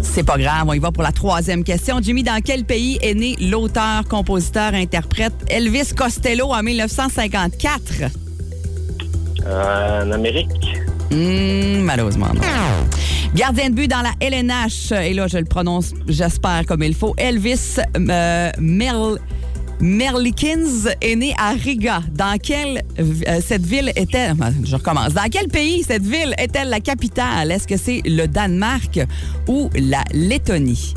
[0.03, 2.01] C'est pas grave, on y va pour la troisième question.
[2.03, 7.83] Jimmy, dans quel pays est né l'auteur, compositeur, interprète Elvis Costello en 1954?
[9.47, 10.49] Euh, en Amérique,
[11.11, 12.41] Hmm, malheureusement, non.
[13.35, 17.15] Gardien de but dans la LNH, et là, je le prononce, j'espère, comme il faut.
[17.19, 19.19] Elvis euh, Merl-
[19.81, 22.01] Merlikins est né à Riga.
[22.11, 24.31] Dans quelle euh, cette ville était
[24.65, 25.13] Je recommence.
[25.15, 27.53] Dans quel pays cette ville est-elle la capitale?
[27.53, 28.99] Est-ce que c'est le Danemark
[29.47, 30.95] ou la Lettonie?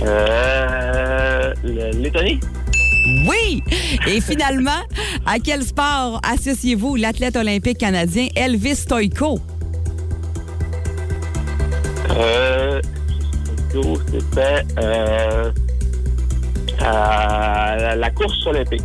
[0.00, 2.40] Euh, le- Lettonie,
[3.28, 3.62] Oui!
[4.06, 4.70] Et finalement,
[5.26, 9.40] à quel sport associez-vous l'athlète olympique canadien Elvis Stoïko?
[12.18, 12.80] Euh,
[13.72, 15.50] c'était euh,
[16.80, 18.82] la, la course olympique.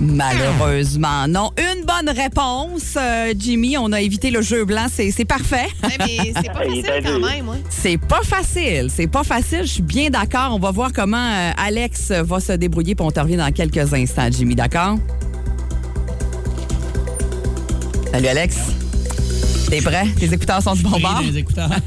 [0.00, 1.52] Malheureusement, non.
[1.56, 3.78] Une bonne réponse, euh, Jimmy.
[3.78, 4.86] On a évité le jeu blanc.
[4.92, 5.68] C'est c'est parfait.
[5.84, 7.48] Ouais, mais c'est pas Il facile quand même.
[7.48, 7.58] hein.
[7.70, 8.88] C'est pas facile.
[8.90, 9.60] C'est pas facile.
[9.62, 10.48] Je suis bien d'accord.
[10.52, 12.96] On va voir comment euh, Alex va se débrouiller.
[12.96, 14.56] Puis on te revient dans quelques instants, Jimmy.
[14.56, 14.96] D'accord?
[18.12, 18.56] Salut, Alex.
[19.74, 20.06] T'es prêt?
[20.16, 21.20] Tes écouteurs sont du bon bord?
[21.26, 21.68] Les écouteurs.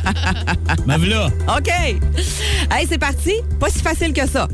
[0.86, 1.30] Voilà.
[1.58, 1.70] OK.
[1.70, 3.32] Hey, c'est parti.
[3.62, 4.48] Pas si facile que ça.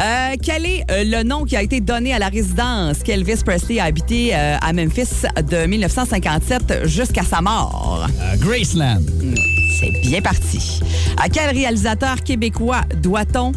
[0.00, 3.80] Euh, quel est euh, le nom qui a été donné à la résidence qu'Elvis Presley
[3.80, 8.06] a habité euh, à Memphis de 1957 jusqu'à sa mort?
[8.38, 9.00] Graceland.
[9.80, 10.80] C'est bien parti.
[11.20, 13.52] À quel réalisateur québécois doit-on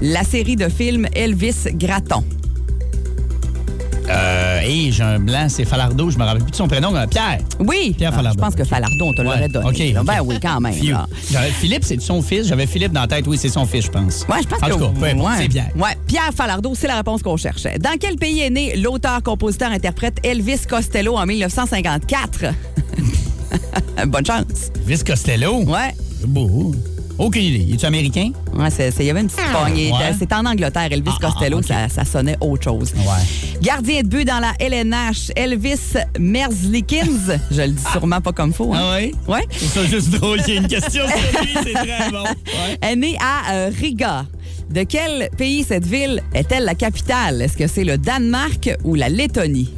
[0.00, 2.24] la série de films Elvis Gratton?
[4.10, 6.10] Euh, hey, j'ai un blanc, c'est Falardeau.
[6.10, 6.94] Je me rappelle plus de son prénom.
[6.94, 7.38] euh, Pierre.
[7.60, 7.94] Oui.
[7.96, 8.40] Pierre Ah, Falardeau.
[8.40, 9.66] Je pense que Falardeau, on te l'aurait donné.
[9.68, 10.00] OK, là.
[10.00, 10.06] OK.
[10.06, 10.74] Ben oui, quand même.
[10.84, 11.06] Là.
[11.58, 12.46] Philippe, c'est son fils.
[12.48, 13.26] J'avais Philippe dans la tête.
[13.26, 14.26] Oui, c'est son fils, je pense.
[14.28, 15.16] Ouais, je pense en que tout cas, ouais.
[15.38, 15.70] c'est Pierre.
[15.76, 17.78] Ouais, Pierre Falardeau, c'est la réponse qu'on cherchait.
[17.78, 22.44] Dans quel pays est né l'auteur, compositeur, interprète Elvis Costello en 1954?
[24.06, 24.70] Bonne chance.
[24.86, 25.62] Vice Costello?
[25.64, 25.94] Ouais.
[26.20, 26.72] C'est beau.
[27.20, 27.74] Aucune idée.
[27.74, 28.30] Es-tu américain?
[28.54, 29.92] Ouais, c'est- c'est- il y avait une petite poignée.
[29.92, 30.14] Ouais.
[30.18, 30.88] C'était en Angleterre.
[30.90, 32.94] Elvis Ah, ah, Costello, ça, ça sonnait autre chose.
[32.96, 33.58] Ouais.
[33.60, 37.38] Gardien de but dans la LNH, Elvis Merzlikins.
[37.50, 38.72] Je le dis sûrement pas comme faux.
[38.72, 38.80] Hein?
[38.82, 39.42] Ah oui?
[39.68, 41.50] Ça juste drôle qu'il y ait une question sur lui.
[41.62, 42.24] C'est très bon.
[42.24, 42.78] Ouais.
[42.80, 44.24] est né à euh, Riga.
[44.70, 47.42] De quel pays cette ville est-elle la capitale?
[47.42, 49.68] Est-ce que c'est le Danemark ou la Lettonie?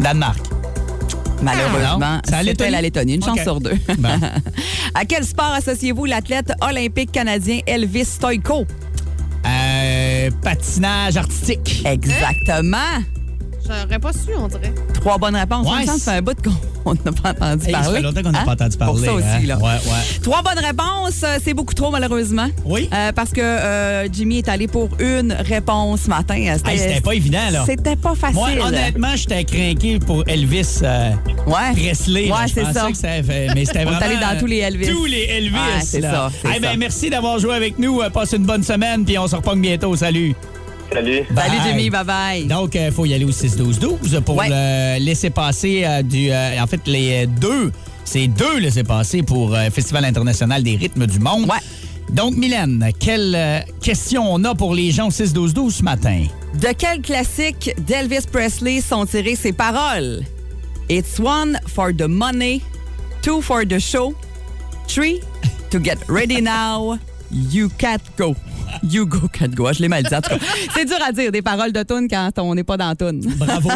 [0.00, 0.45] Danemark.
[1.42, 3.14] Malheureusement, la c'était la Lettonie?
[3.14, 3.76] Une chance sur deux.
[4.94, 8.66] À quel sport associez-vous l'athlète olympique canadien Elvis Stoïko?
[9.46, 11.82] Euh, patinage artistique.
[11.84, 13.02] Exactement.
[13.68, 14.72] J'aurais pas su, on dirait.
[14.94, 15.66] Trois bonnes réponses.
[15.66, 16.36] Ouais, ça fait un bout
[16.84, 17.96] qu'on n'a pas entendu Hey, ça parler.
[17.96, 18.44] fait longtemps qu'on n'a Hein?
[18.44, 18.94] pas entendu parler.
[18.94, 19.46] Pour ça aussi, hein?
[19.46, 19.56] là.
[19.58, 20.20] Ouais, ouais.
[20.22, 22.46] Trois bonnes réponses, euh, c'est beaucoup trop malheureusement.
[22.64, 22.88] Oui.
[22.92, 26.34] Euh, parce que euh, Jimmy est allé pour une réponse ce matin.
[26.36, 27.64] Hey, c'était pas évident, là.
[27.66, 28.36] C'était pas facile.
[28.36, 31.10] Moi, honnêtement, j'étais craqué pour Elvis euh,
[31.46, 31.72] ouais.
[31.74, 32.30] Presley.
[32.30, 32.88] Ouais, Je c'est pensais ça.
[32.90, 34.00] que ça fait- Mais c'était On est vraiment...
[34.00, 34.86] allé dans tous les Elvis.
[34.88, 36.76] Tous les Elvis, Ouais, c'est ça, Eh ben, ça.
[36.76, 38.00] merci d'avoir joué avec nous.
[38.12, 39.94] Passe une bonne semaine, puis on se repogne bientôt.
[39.96, 40.34] Salut.
[40.92, 41.22] Salut.
[41.34, 41.60] Salut, Bye.
[41.66, 41.90] Jimmy.
[41.90, 42.46] Bye-bye.
[42.46, 44.48] Donc, il faut y aller au 6-12-12 pour Ouais.
[44.48, 46.30] le laisser passer euh, du.
[46.30, 47.72] euh, en fait, les euh, deux.
[48.04, 51.44] C'est deux laisser passer pour euh, Festival international des rythmes du monde.
[51.44, 51.58] Ouais.
[52.12, 56.22] Donc, Mylène, quelle euh, question on a pour les gens au 6-12-12 ce matin?
[56.60, 60.22] De quel classique d'Elvis Presley sont tirées ces paroles?
[60.88, 62.62] It's one for the money,
[63.22, 64.14] two for the show,
[64.86, 65.20] three
[65.70, 66.96] to get ready now,
[67.32, 68.34] you can't go.
[68.82, 69.66] You go, can't go.
[69.66, 70.38] Ah, Je l'ai mal dit, en tout cas.
[70.74, 73.20] C'est dur à dire, des paroles de tune quand on n'est pas dans tune.
[73.36, 73.70] Bravo.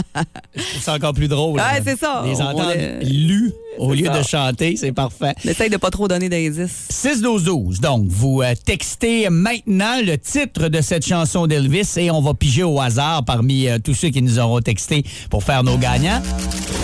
[0.80, 1.52] Ça encore plus drôle.
[1.60, 1.80] Ouais, là.
[1.84, 2.22] c'est ça.
[2.26, 5.34] Les entendre est- lus au lieu de chanter, c'est parfait.
[5.44, 6.88] On essaye de pas trop donner d'indices.
[6.90, 7.80] 6-12-12.
[7.80, 12.64] Donc, vous euh, textez maintenant le titre de cette chanson d'Elvis et on va piger
[12.64, 16.20] au hasard parmi euh, tous ceux qui nous auront texté pour faire nos gagnants.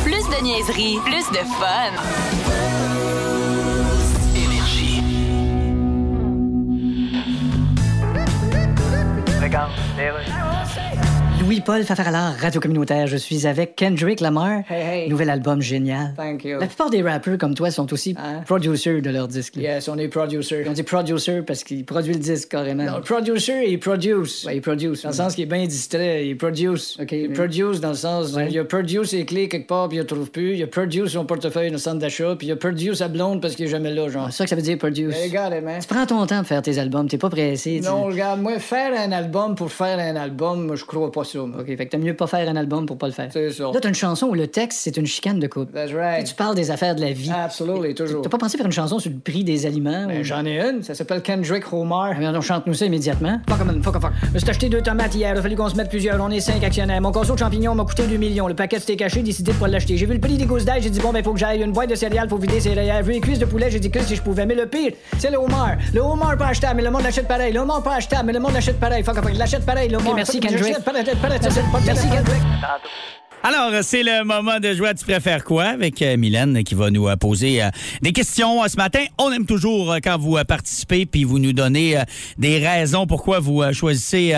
[0.04, 2.87] Plus de niaiserie, plus de fun.
[9.58, 9.72] Scum,
[11.48, 13.06] Louis-Paul Fafaralard, radio communautaire.
[13.06, 14.64] Je suis avec Kendrick Lamar.
[14.68, 15.08] Hey, hey.
[15.08, 16.12] Nouvel album génial.
[16.14, 16.58] Thank you.
[16.60, 18.42] La plupart des rappeurs comme toi sont aussi Hein?
[18.44, 19.56] producers de leur disque.
[19.56, 19.62] là.
[19.62, 20.66] Yes, on est producer.
[20.68, 22.84] On dit producer parce qu'il produit le disque carrément.
[22.84, 24.44] Non, producer, il produce.
[24.44, 25.04] Ouais, il produce.
[25.04, 26.98] Dans le sens qu'il est bien distrait, il produce.
[27.00, 28.48] OK, il produce dans le sens, Ouais.
[28.50, 30.54] il a produce ses clés quelque part puis il ne trouve plus.
[30.54, 33.40] Il a produce son portefeuille dans le centre d'achat puis il a produce sa blonde
[33.40, 34.26] parce qu'il est jamais là, genre.
[34.30, 35.16] C'est ça que ça veut dire produce.
[35.16, 35.80] Hey, regarde, man.
[35.80, 37.80] Tu prends ton temps pour faire tes albums, t'es pas pressé.
[37.82, 41.37] Non, regarde, moi, faire un album pour faire un album, moi, je crois pas ça.
[41.42, 43.28] OK, fait que t'aimes mieux pas faire un album pour pas le faire.
[43.32, 43.64] C'est ça.
[43.64, 45.72] Là, t'as une chanson où le texte, c'est une chicane de couple.
[45.72, 46.34] That's Tu right.
[46.36, 47.30] parles des affaires de la vie.
[47.32, 48.22] Absolutely, toujours.
[48.22, 50.06] T'as pas pensé faire une chanson sur le prix des aliments?
[50.06, 52.14] Ben, ou- J'en ai une, ça s'appelle Kendrick Homer.
[52.20, 53.40] Ah, on chante-nous ça immédiatement.
[53.48, 54.12] Fuck, man, fuck, fuck.
[54.28, 56.20] Je me suis acheté deux tomates hier, il a fallu qu'on se mette plusieurs.
[56.22, 57.00] On est cinq actionnaires.
[57.00, 58.48] Mon casseau de champignons m'a coûté 2 millions.
[58.48, 59.96] Le paquet c'était caché, décidé de pas l'acheter.
[59.96, 61.72] J'ai vu le prix des gousses d'ail, j'ai dit bon, ben, faut que j'aille une
[61.72, 62.60] boîte de céréales pour vider.
[62.60, 64.46] J'ai vu les cuisses de poulet, j'ai dit que si je pouvais.
[64.46, 65.76] Mais le pire, c'est le homard.
[65.94, 67.52] Le homard pas achetable, mais le monde l'achète pareil.
[67.52, 69.02] Le homard pas achetable, mais le monde l'achète pareil.
[69.02, 70.14] Fuck, fuck, l'achète pareil, le homard.
[70.14, 70.76] Merci, Kendrick.
[73.44, 76.90] Alors, c'est le moment de jouer à Tu préfères quoi avec euh, Mylène qui va
[76.90, 77.68] nous euh, poser euh,
[78.02, 79.04] des questions euh, ce matin?
[79.16, 82.02] On aime toujours euh, quand vous euh, participez puis vous nous donnez euh,
[82.36, 84.34] des raisons pourquoi vous euh, choisissez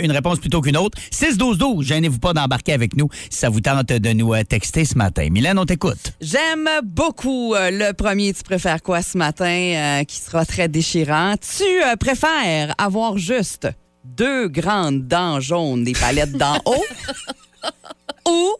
[0.00, 0.98] une réponse plutôt qu'une autre.
[1.12, 4.96] 6-12-12, gênez-vous pas d'embarquer avec nous si ça vous tente de nous euh, texter ce
[4.96, 5.28] matin.
[5.30, 6.14] Mylène, on t'écoute.
[6.20, 11.34] J'aime beaucoup euh, le premier Tu préfères quoi ce matin euh, qui sera très déchirant.
[11.36, 13.68] Tu euh, préfères avoir juste
[14.04, 16.84] deux grandes dents jaunes des palettes d'en haut
[18.28, 18.54] ou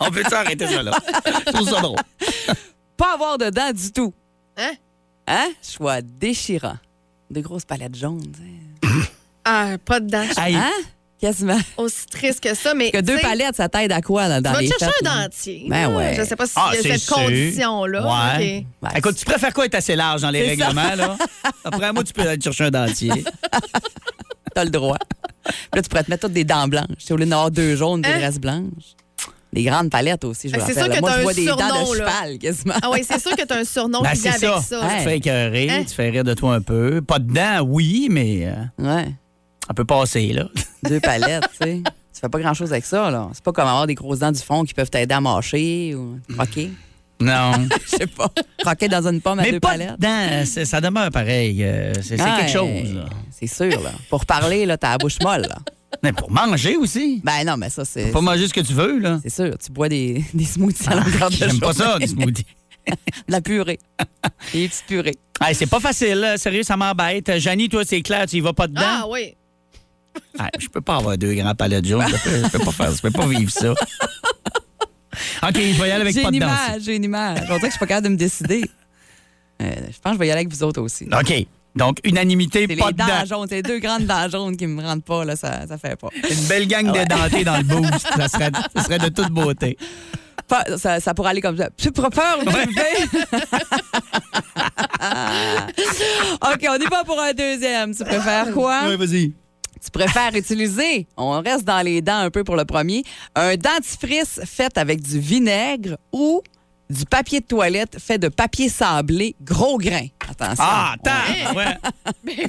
[0.00, 0.92] On peut s'arrêter ça là.
[1.46, 1.98] Je trouve ça drôle.
[2.96, 4.12] pas avoir de dents du tout?
[4.56, 4.72] Hein?
[5.26, 5.48] Hein?
[5.62, 6.76] Choix déchirant.
[7.30, 8.22] De grosses palettes jaunes.
[8.32, 8.96] tu sais.
[9.44, 10.22] Ah, pas de dents.
[10.36, 10.70] Hey, Hein?
[11.20, 11.58] Quasiment.
[11.76, 12.90] Aussi triste que ça, mais.
[12.90, 15.06] Que deux palettes, ça t'aide à quoi là, dans Tu vas les te chercher fêtes,
[15.08, 15.66] un dentier.
[15.68, 16.14] Ben ouais.
[16.16, 17.14] Je sais pas si Ah, y a c'est cette sûr.
[17.16, 18.36] condition-là.
[18.36, 18.66] Ouais.
[18.96, 20.64] Écoute, tu préfères quoi être assez large dans les ça.
[20.66, 21.16] règlements, là?
[21.64, 23.24] Après moi, tu peux aller te chercher un dentier.
[24.54, 24.98] T'as le droit.
[25.44, 27.10] Puis là, tu pourrais te mettre toutes des dents blanches.
[27.10, 28.16] Au lieu d'en avoir deux jaunes, Hein?
[28.18, 28.94] le reste blanche.
[29.52, 31.56] Des grandes palettes aussi, je Ah, c'est sûr que Moi, je un vois des dents
[31.56, 31.84] de là.
[32.24, 32.74] cheval, quasiment.
[32.82, 34.80] Ah oui, c'est sûr que tu as un surnom Ben, qui c'est vient avec ça.
[34.80, 34.84] ça.
[34.86, 34.96] Hein?
[34.98, 35.84] Tu fais écœurer, Hein?
[35.86, 37.02] tu fais rire de toi un peu.
[37.02, 39.08] Pas de dents, oui, mais euh, Ouais.
[39.70, 40.48] on peut passer, là.
[40.88, 41.82] Deux palettes, tu sais.
[41.84, 43.28] Tu fais pas grand-chose avec ça, là.
[43.34, 46.18] C'est pas comme avoir des grosses dents du fond qui peuvent t'aider à mâcher ou
[46.34, 46.70] croquer.
[47.22, 47.52] Non.
[47.90, 48.30] Je sais pas.
[48.58, 49.98] Croquer dans une pomme à mais deux pas palettes.
[49.98, 51.62] de dents, c'est- ça demeure pareil.
[51.62, 53.04] euh, c'est quelque chose, là.
[53.30, 53.92] C'est sûr, là.
[54.10, 55.58] Pour parler, là, t'as la bouche molle, là.
[56.02, 57.20] Mais pour manger aussi.
[57.22, 58.10] Ben non, mais ça, c'est.
[58.12, 59.20] Pas manger ce que tu veux, là.
[59.22, 62.06] C'est sûr, tu bois des, des smoothies à longueur de J'aime pas ça, journée.
[62.06, 62.46] du smoothie.
[62.88, 62.94] De
[63.32, 63.78] la purée.
[64.52, 65.14] Des petites purées.
[65.40, 66.36] Hey, c'est pas facile, là.
[66.36, 67.38] sérieux, ça m'embête.
[67.38, 68.80] Janie, toi, c'est clair, tu y vas pas dedans?
[68.84, 69.36] Ah oui.
[70.38, 72.04] Ah, je peux pas avoir deux grands de jaunes.
[72.08, 73.72] Je peux, je peux pas faire, je peux pas vivre ça.
[75.42, 77.38] OK, je vais y aller avec J'ai pas une de image, j'ai une image.
[77.42, 78.62] On dirait que je suis pas capable de me décider.
[79.62, 81.06] Euh, je pense que je vais y aller avec vous autres aussi.
[81.12, 81.46] OK.
[81.74, 84.82] Donc, unanimité, pas les de dents jaunes, c'est les deux grandes dents jaunes qui me
[84.82, 86.08] rendent pas, là, ça, ça fait pas.
[86.28, 86.98] Une belle gang Ouais.
[87.06, 88.06] d'édentés dans le boost.
[88.16, 89.78] Ça serait, ça serait de toute beauté.
[90.48, 91.70] Pas- ça, ça pourrait aller comme ça.
[91.76, 93.04] Tu préfères ou tu fais?
[96.42, 97.94] OK, on y va pour un deuxième.
[97.94, 98.88] Tu préfères quoi?
[98.88, 99.32] Ouais, vas-y.
[99.84, 103.02] Tu préfères utiliser, on reste dans les dents un peu pour le premier,
[103.34, 106.40] un dentifrice fait avec du vinaigre ou
[106.88, 110.06] du papier de toilette fait de papier sablé gros grain.
[110.28, 110.64] Attention.
[110.64, 111.56] Ah, attends!
[111.56, 111.78] Ouais.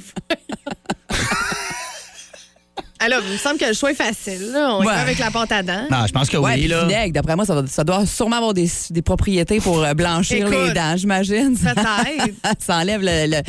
[3.05, 4.51] Alors, il me semble que le choix est facile.
[4.51, 4.75] Là.
[4.75, 4.93] On y Ouais.
[4.93, 5.87] va avec la pâte à dents.
[5.91, 6.85] Non, je pense que Ouais, oui, là.
[6.85, 10.67] vinaigre, d'après moi, ça, doit sûrement avoir des, des propriétés pour euh, blanchir Écoute.
[10.67, 11.57] les dents, j'imagine.
[11.57, 12.33] Peut-être.
[12.59, 13.41] ça enlève le, le-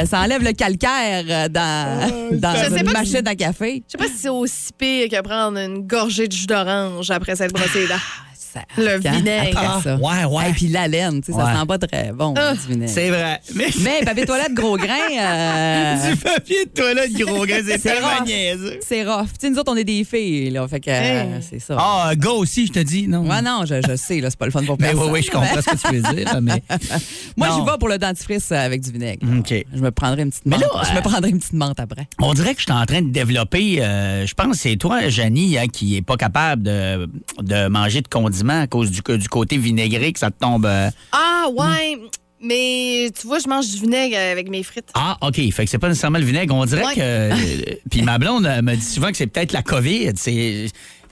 [0.00, 3.82] le- ça enlève le calcaire euh, dans, dans Je sais une machine si- à café.
[3.86, 7.36] Je sais pas si c'est aussi pire que prendre une gorgée de jus d'orange après
[7.36, 7.94] s'être brossé les dents.
[8.54, 8.60] ça.
[8.78, 9.80] Le vinaigre.
[9.82, 9.96] ça.
[9.96, 10.50] Ouais, ouais.
[10.50, 12.54] Et puis la laine, tu sais, ça sent pas très bon, Ah.
[12.54, 12.92] du vinaigre.
[12.92, 13.40] C'est vrai.
[13.54, 14.86] Mais, Mais papier toilette gros grain,
[15.18, 18.78] euh, du papier de toilette gros gars, c'est C'est tellement niaiseux.
[18.86, 19.26] c'est rough.
[19.38, 20.66] Tu sais, nous autres, on est des filles, là.
[20.68, 20.94] Fait que euh,
[21.36, 21.42] Hey.
[21.48, 21.76] c'est ça.
[21.78, 23.06] Ah, go aussi, je te dis.
[23.08, 23.28] Non.
[23.28, 25.04] Ouais, non, je, je sais, là, c'est pas le fun pour Mais personne.
[25.06, 26.40] oui, oui, je comprends ce que tu veux dire.
[26.42, 26.62] Mais...
[27.36, 29.26] Moi, j'y vais pour le dentifrice avec du vinaigre.
[29.38, 29.54] OK.
[29.74, 30.64] Je me prendrai une petite Mais menthe.
[30.74, 32.06] là, je me prendrai une petite menthe après.
[32.20, 35.08] On dirait que je suis en train de développer, euh, je pense que c'est toi,
[35.08, 37.08] Janie, hein, qui est pas capable de,
[37.40, 40.66] de manger de condiments à cause du, du côté vinaigré que ça te tombe.
[40.66, 40.90] euh.
[41.12, 41.98] Ah, ouais.
[42.40, 44.90] Mais tu vois, je mange du vinaigre avec mes frites.
[44.94, 45.36] Ah, OK.
[45.50, 46.54] Fait que c'est pas nécessairement le vinaigre.
[46.54, 46.94] On dirait Ouais.
[46.94, 47.00] que.
[47.00, 47.34] euh,
[47.90, 50.12] Puis ma blonde euh, me dit souvent que c'est peut-être la COVID.
[50.16, 50.66] C'est.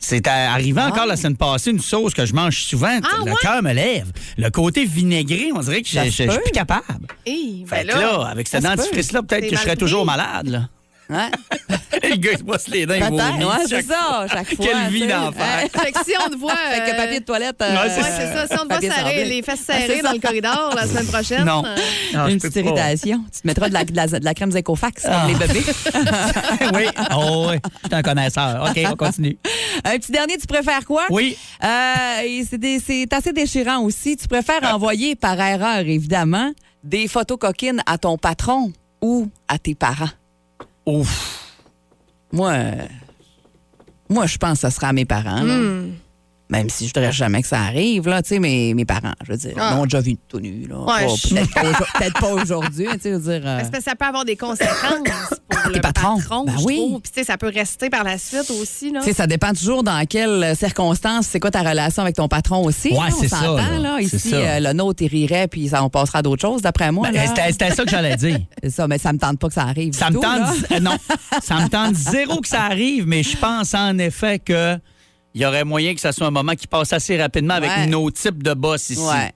[0.05, 2.99] C'est arrivé encore la semaine passée, une sauce que je mange souvent.
[3.05, 3.37] Ah, le ouais?
[3.41, 4.11] cœur me lève.
[4.37, 7.07] Le côté vinaigré, on dirait que je suis plus capable.
[7.25, 8.77] Hey, Fait ben que là, avec ce ça se peut.
[8.83, 10.49] dentifrice-là, peut-être que je serais toujours malade.
[10.49, 10.69] Là.
[11.15, 11.31] Hein?
[12.03, 14.65] le gars, il se brosse les dents, Peut-être, ouais, c'est ça, chaque fois.
[14.67, 15.69] Quelle vie d'enfer.
[15.73, 16.55] Fait que si on te voit.
[16.71, 17.57] Fait que euh, papier de toilette.
[17.61, 18.47] Ouais, Ouais, c'est c'est ça.
[18.47, 21.45] Si on te voit serrer, les fesses c'est serrées dans le corridor la semaine prochaine.
[21.45, 21.63] Non.
[21.65, 21.77] euh,
[22.15, 23.25] Ah, je une petite irritation.
[23.33, 25.21] Tu te mettras de la, de la- de la crème Zecofax Ah.
[25.21, 25.65] pour les bébés.
[26.75, 26.85] oui.
[27.15, 27.57] Oh, oui.
[27.83, 28.69] Je suis un connaisseur.
[28.71, 29.39] OK, on continue.
[29.85, 31.05] Un petit dernier, tu préfères quoi?
[31.11, 31.37] Oui.
[31.63, 34.17] Euh, et c'est des- c'est assez déchirant aussi.
[34.17, 36.53] Tu préfères envoyer par erreur, évidemment,
[36.85, 40.09] des photos coquines à ton patron ou à tes parents?
[40.87, 41.53] Ouf.
[42.33, 42.87] Moi, euh,
[44.09, 45.43] moi, je pense que ce sera à mes parents.
[45.43, 45.55] là.
[46.53, 49.33] Même si je voudrais jamais que ça arrive, là, tu sais, mes, mes parents, je
[49.33, 49.71] veux dire, Ah.
[49.73, 50.81] ils m'ont déjà vu tout nu, là.
[50.81, 53.43] Ouais, Pas- je- Peut-être pas, aujourd'hui, tu sais, je veux dire...
[53.49, 56.17] euh, parce que ça peut avoir des conséquences pour le Tes patrons.
[56.19, 56.77] patron, Ben je oui.
[56.77, 57.01] trouve.
[57.01, 58.91] Puis tu sais, ça peut rester par la suite aussi.
[58.93, 59.01] Là.
[59.01, 62.63] Tu sais, ça dépend toujours dans quelles circonstances, c'est quoi ta relation avec ton patron
[62.65, 62.91] aussi.
[62.93, 63.79] Ouais, c'est ça, là.
[63.79, 64.01] là.
[64.01, 64.37] Ici, ça.
[64.37, 67.11] euh, le nôtre, il rirait, puis ça, on passera à d'autres choses, d'après moi.
[67.11, 67.47] Ben, là.
[67.51, 68.39] C'était ça que j'allais dire.
[68.63, 69.95] C'est ça, mais ça me tente pas que ça arrive.
[69.95, 70.97] Ça me tente, euh, non,
[71.43, 74.77] ça me tente zéro que ça arrive, mais je pense en effet que
[75.35, 77.87] il y aurait moyen que ça soit un moment qui passe assez rapidement avec Ouais.
[77.87, 79.01] nos types de boss ici.
[79.01, 79.33] Ouais.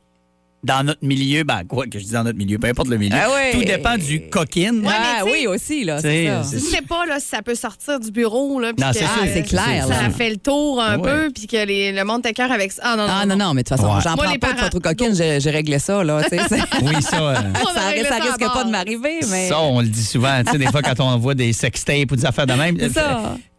[0.64, 3.16] Dans notre milieu, ben quoi que je dis dans notre milieu, peu importe le milieu.
[3.16, 3.52] Ah oui.
[3.60, 4.80] Tout dépend du coquine.
[4.84, 6.66] Ouais, ah, oui, aussi, là, Tu sais, c'est ça.
[6.66, 8.58] Tu sais pas là, si ça peut sortir du bureau.
[8.58, 9.04] Là, Non, c'est.
[9.04, 10.10] Ah, c'est clair, Ça là.
[10.10, 11.02] fait le tour un Ouais.
[11.08, 12.82] peu, puis que les- le monde t'écœure avec ça.
[12.84, 13.12] Ah non, non.
[13.20, 14.00] Ah non, non, mais de toute façon, Ouais.
[14.02, 16.38] j'en Moi, prends les pas de parents, photo coquine, j'ai j'ai réglé ça, là, Oui,
[16.38, 16.56] ça.
[16.56, 19.48] euh, ça, ça risque pas de m'arriver, mais...
[19.48, 22.16] Ça, on le dit souvent, tu sais, des fois quand on voit des sextapes ou
[22.16, 22.76] des affaires de même.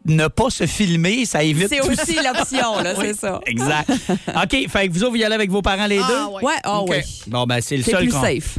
[0.08, 3.42] Ne pas se filmer, ça évite C'est aussi l'option, là, Oui, c'est ça.
[3.46, 3.90] Exact.
[4.30, 6.34] OK, fait que vous autres, vous y allez avec vos parents les Ah, deux?
[6.36, 6.44] ouais.
[6.44, 6.90] Ouais, ah OK.
[6.92, 6.98] oui.
[7.28, 8.10] Bon, ben, c'est le seul.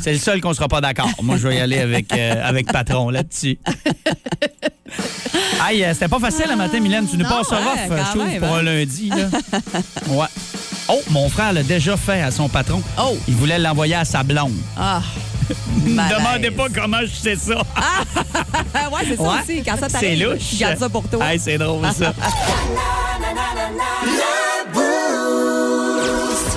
[0.00, 1.08] C'est le seul qu'on sera pas d'accord.
[1.22, 3.58] Moi, je vais y aller avec, euh, avec patron là-dessus.
[5.64, 7.06] Aïe, euh, c'était pas facile le matin, Mylène.
[7.08, 8.58] Tu nous Non, passes ouais, quand je trouve, même, pour hein.
[8.58, 9.10] un lundi.
[9.10, 9.16] Là.
[10.08, 10.26] ouais.
[10.88, 12.82] Oh, mon frère l'a déjà fait à son patron.
[12.98, 13.16] Oh.
[13.28, 14.54] Il voulait l'envoyer à sa blonde.
[14.76, 15.02] Ah,
[15.84, 17.60] Ne demandez pas comment je sais ça.
[17.76, 19.28] Ah, ouais, c'est ça Ouais.
[19.42, 19.62] aussi.
[19.62, 20.42] Quand ça t'arrive, louche.
[20.50, 21.24] tu gardes ça pour toi.
[21.32, 22.14] Hey, c'est drôle, ça.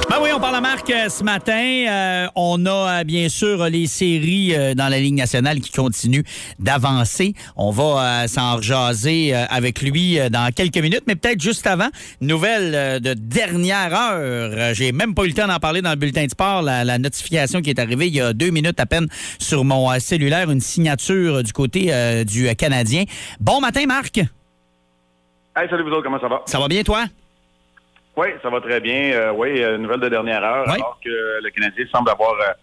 [0.10, 1.54] Ben oui, on parle à Marc euh, ce matin.
[1.54, 6.24] Euh, on a euh, bien sûr les séries euh, dans la Ligue nationale qui continuent
[6.60, 7.34] d'avancer.
[7.56, 11.66] On va euh, s'en rejaser euh, avec lui euh, dans quelques minutes, mais peut-être juste
[11.66, 11.88] avant.
[12.20, 14.74] Nouvelle euh, de dernière heure.
[14.74, 16.62] J'ai même pas eu le temps d'en parler dans le bulletin de sport.
[16.62, 19.08] La, la notification qui est arrivée il y a deux minutes à peine
[19.40, 23.06] sur mon euh, cellulaire, une signature du côté euh, du euh, Canadien.
[23.40, 24.18] Bon matin, Marc.
[24.18, 26.42] Hey, salut vous autres, comment ça va?
[26.46, 27.06] Ça va bien, toi?
[28.18, 29.14] Oui, ça va très bien.
[29.14, 30.74] Euh, oui, euh, nouvelle de dernière heure, Oui.
[30.76, 31.10] alors que
[31.42, 32.54] le Canadien semble avoir, euh,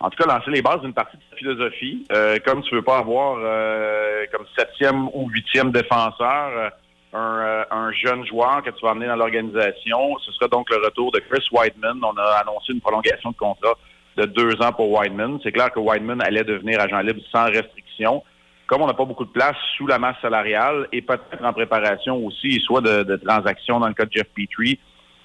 [0.00, 2.06] en tout cas, lancé les bases d'une partie de sa philosophie.
[2.12, 6.70] Euh, comme tu veux pas avoir euh, comme septième ou huitième défenseur euh,
[7.12, 10.78] un, euh, un jeune joueur que tu vas amener dans l'organisation, ce sera donc le
[10.84, 12.00] retour de Chris Whiteman.
[12.02, 13.74] On a annoncé une prolongation de contrat
[14.16, 15.38] de deux ans pour Whiteman.
[15.42, 18.22] C'est clair que Whiteman allait devenir agent libre sans restriction.
[18.66, 22.16] Comme on n'a pas beaucoup de place sous la masse salariale et peut-être en préparation
[22.24, 24.80] aussi, soit de, de transactions dans le cas de Jeff Petrie,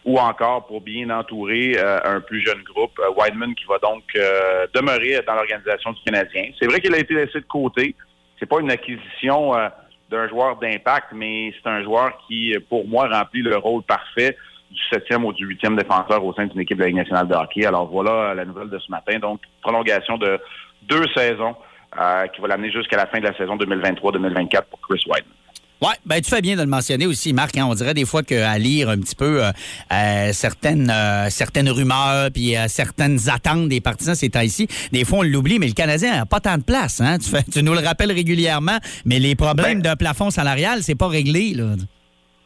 [0.06, 4.04] ou encore pour bien entourer euh, un plus jeune groupe, euh, Wideman qui va donc
[4.16, 6.52] euh, demeurer dans l'organisation du Canadien.
[6.60, 7.96] C'est vrai qu'il a été laissé de côté.
[8.40, 9.68] C'est pas une acquisition euh,
[10.10, 14.38] d'un joueur d'impact, mais c'est un joueur qui, pour moi, remplit le rôle parfait
[14.72, 17.34] du septième ou du huitième défenseur au sein d'une équipe de la Ligue nationale de
[17.34, 17.66] hockey.
[17.66, 19.20] Alors voilà la nouvelle de ce matin.
[19.20, 20.40] Donc, prolongation de
[20.84, 21.56] deux saisons
[22.00, 25.39] euh, qui va l'amener jusqu'à la fin de la saison 2023-2024 pour Chris Wideman.
[25.82, 27.58] Oui, ben tu fais bien de le mentionner aussi, Marc.
[27.58, 27.66] hein.
[27.70, 29.52] on dirait des fois qu'à lire un petit peu euh,
[29.94, 35.24] euh, certaines euh, certaines rumeurs puis certaines attentes des partisans ces temps-ci, des fois on
[35.24, 37.00] l'oublie, mais le Canadien n'a pas tant de place.
[37.00, 37.18] Hein?
[37.20, 41.08] Tu, fais- tu nous le rappelles régulièrement, mais les problèmes d'un plafond salarial, c'est pas
[41.08, 41.54] réglé.
[41.54, 41.76] Là.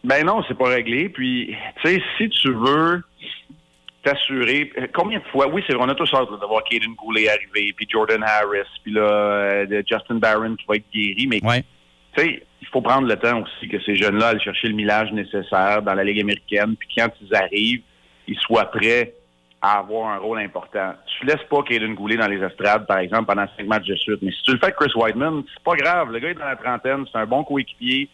[0.03, 1.09] Ben non, c'est pas réglé.
[1.09, 3.01] Puis, tu sais, si tu veux
[4.03, 7.29] t'assurer, combien de fois, oui, c'est vrai, on a tous hâte de voir Caden Goulet
[7.29, 11.63] arriver, puis Jordan Harris, puis là, de Justin Barron qui va être guéri, mais Ouais.
[12.17, 15.81] tu sais, faut prendre le temps aussi que ces jeunes-là aillent chercher le millage nécessaire
[15.81, 17.83] dans la Ligue américaine, puis quand ils arrivent,
[18.27, 19.13] il soit prêt
[19.61, 20.93] à avoir un rôle important.
[21.05, 24.19] Tu laisses pas Caden Goulet dans les estrades, par exemple, pendant cinq matchs de suite.
[24.21, 26.11] Mais si tu le fais avec Chris Whiteman, c'est pas grave.
[26.11, 28.09] Le gars est dans la trentaine, c'est un bon coéquipier.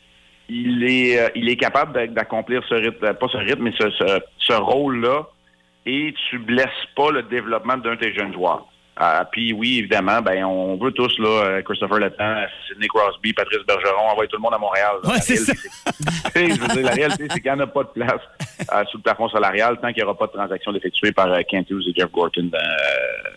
[0.47, 3.73] Il est, euh, il est capable d'a- d'accomplir ce rythme, euh, pas ce rythme, mais
[3.79, 5.27] ce, ce, ce rôle-là.
[5.87, 8.67] Et tu blesses pas le développement d'un de tes jeunes joueurs.
[9.01, 13.65] Euh, puis oui, évidemment, ben on veut tous là, euh, Christopher Letang, Sidney Crosby, Patrice
[13.65, 14.91] Bergeron, envoyer tout le monde à Montréal.
[15.05, 15.53] Ouais, La c'est ça.
[16.35, 18.21] réalité, je veux dire, la réalité, c'est qu'il n'y en a pas de place
[18.73, 21.39] euh, sous le plafond salarial tant qu'il n'y aura pas de transaction effectuée par euh,
[21.49, 22.59] Kent Hughes et Jeff Gorton euh,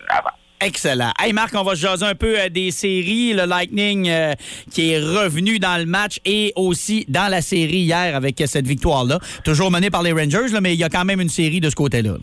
[0.09, 0.31] avant.
[0.59, 1.11] Excellent.
[1.19, 3.33] Hey Marc, on va se jaser un peu des séries.
[3.33, 4.33] Le Lightning euh,
[4.71, 9.19] qui est revenu dans le match et aussi dans la série hier avec cette victoire-là.
[9.43, 11.69] Toujours menée par les Rangers, là, mais il y a quand même une série de
[11.69, 12.11] ce côté-là.
[12.11, 12.17] là.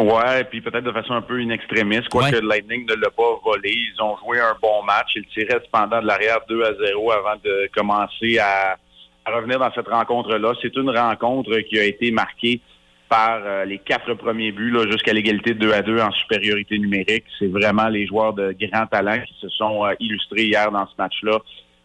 [0.00, 2.40] Ouais, puis peut-être de façon un peu inextrémiste, quoique Ouais.
[2.40, 3.72] le Lightning ne l'a pas volé.
[3.72, 5.10] Ils ont joué un bon match.
[5.16, 8.76] Ils tiraient cependant de l'arrière 2 à 0 avant de commencer à,
[9.24, 10.52] à revenir dans cette rencontre-là.
[10.62, 12.60] C'est une rencontre qui a été marquée
[13.08, 17.24] par euh, les quatre premiers buts jusqu'à l'égalité de 2 à 2 en supériorité numérique.
[17.38, 20.92] C'est vraiment les joueurs de grand talent qui se sont euh, illustrés hier dans ce
[20.96, 21.38] match-là.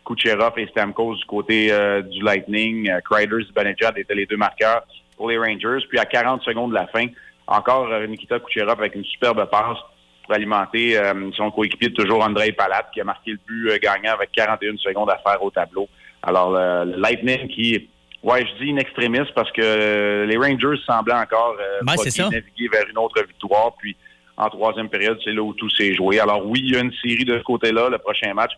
[0.06, 2.92] Kucherov et Stamkos du côté euh, du Lightning.
[2.92, 4.84] Euh, Kreider, Zibanejad étaient les deux marqueurs
[5.18, 5.84] pour les Rangers.
[5.90, 7.06] Puis à 40 secondes de la fin,
[7.48, 9.78] encore euh, Nikita Kucherov avec une superbe passe
[10.26, 13.78] pour alimenter euh, son coéquipier de toujours Andrei Palat qui a marqué le but euh,
[13.82, 15.88] gagnant avec 41 secondes à faire au tableau.
[16.22, 17.90] Alors le, le Lightning qui,
[18.24, 22.30] ouais, je dis in extremis parce que les Rangers semblaient encore euh, Ben, ça.
[22.30, 23.74] naviguer vers une autre victoire.
[23.78, 23.96] Puis
[24.38, 26.20] en troisième période, c'est là où tout s'est joué.
[26.20, 28.52] Alors oui, il y a une série de ce côté-là, le prochain match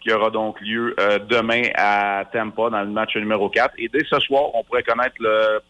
[0.00, 0.94] qui aura donc lieu
[1.30, 3.72] demain à Tampa dans le match numéro 4.
[3.78, 5.60] Et dès ce soir, on pourrait connaître le-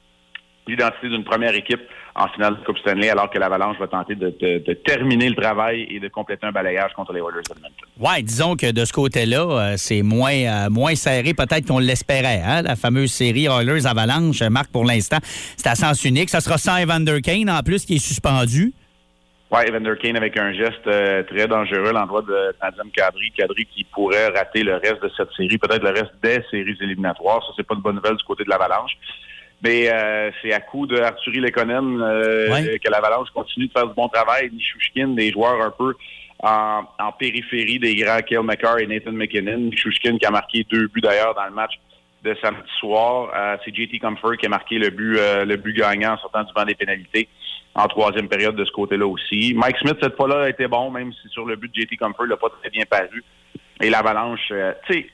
[0.67, 1.81] l'identité d'une première équipe
[2.15, 5.35] en finale de Coupe Stanley, alors que l'Avalanche va tenter de, de- de terminer le
[5.35, 7.89] travail et de compléter un balayage contre les Oilers d'Edmonton.
[7.99, 12.41] Ouais, disons que de ce côté-là, euh, c'est moins, euh, moins serré peut-être qu'on l'espérait.
[12.45, 12.63] Hein?
[12.63, 16.31] La fameuse série Oilers-Avalanche, euh, Marc, pour l'instant, c'est à sens unique.
[16.31, 18.73] Ça sera sans Evander Kane, en plus, qui est suspendu.
[19.51, 23.31] Ouais, Evander Kane avec un geste euh, très dangereux à l'endroit de Nadim Kadri.
[23.37, 27.43] Kadri qui pourrait rater le reste de cette série, peut-être le reste des séries éliminatoires.
[27.47, 28.93] Ça, c'est pas une bonne nouvelle du côté de l'Avalanche.
[29.65, 32.79] Mais euh, c'est à coup de Arthurie Lekonen euh, Ouais.
[32.79, 34.51] que l'Avalanche continue de faire du bon travail.
[34.53, 35.95] Nishushkin, des joueurs un peu
[36.43, 39.57] en, en périphérie des grands Kale McCarr et Nathan McKinnon.
[39.71, 41.73] Nishushkin qui a marqué deux buts d'ailleurs dans le match
[42.23, 43.31] de samedi soir.
[43.35, 46.43] Euh, c'est JT Comfort qui a marqué le but, euh, le but gagnant en sortant
[46.45, 47.29] du banc des pénalités
[47.75, 49.53] en troisième période de ce côté-là aussi.
[49.57, 52.27] Mike Smith, cette fois-là, a été bon, même si sur le but de JT Comfort,
[52.27, 53.25] il n'a pas très bien paru.
[53.83, 55.07] Et l'Avalanche, euh, tu sais,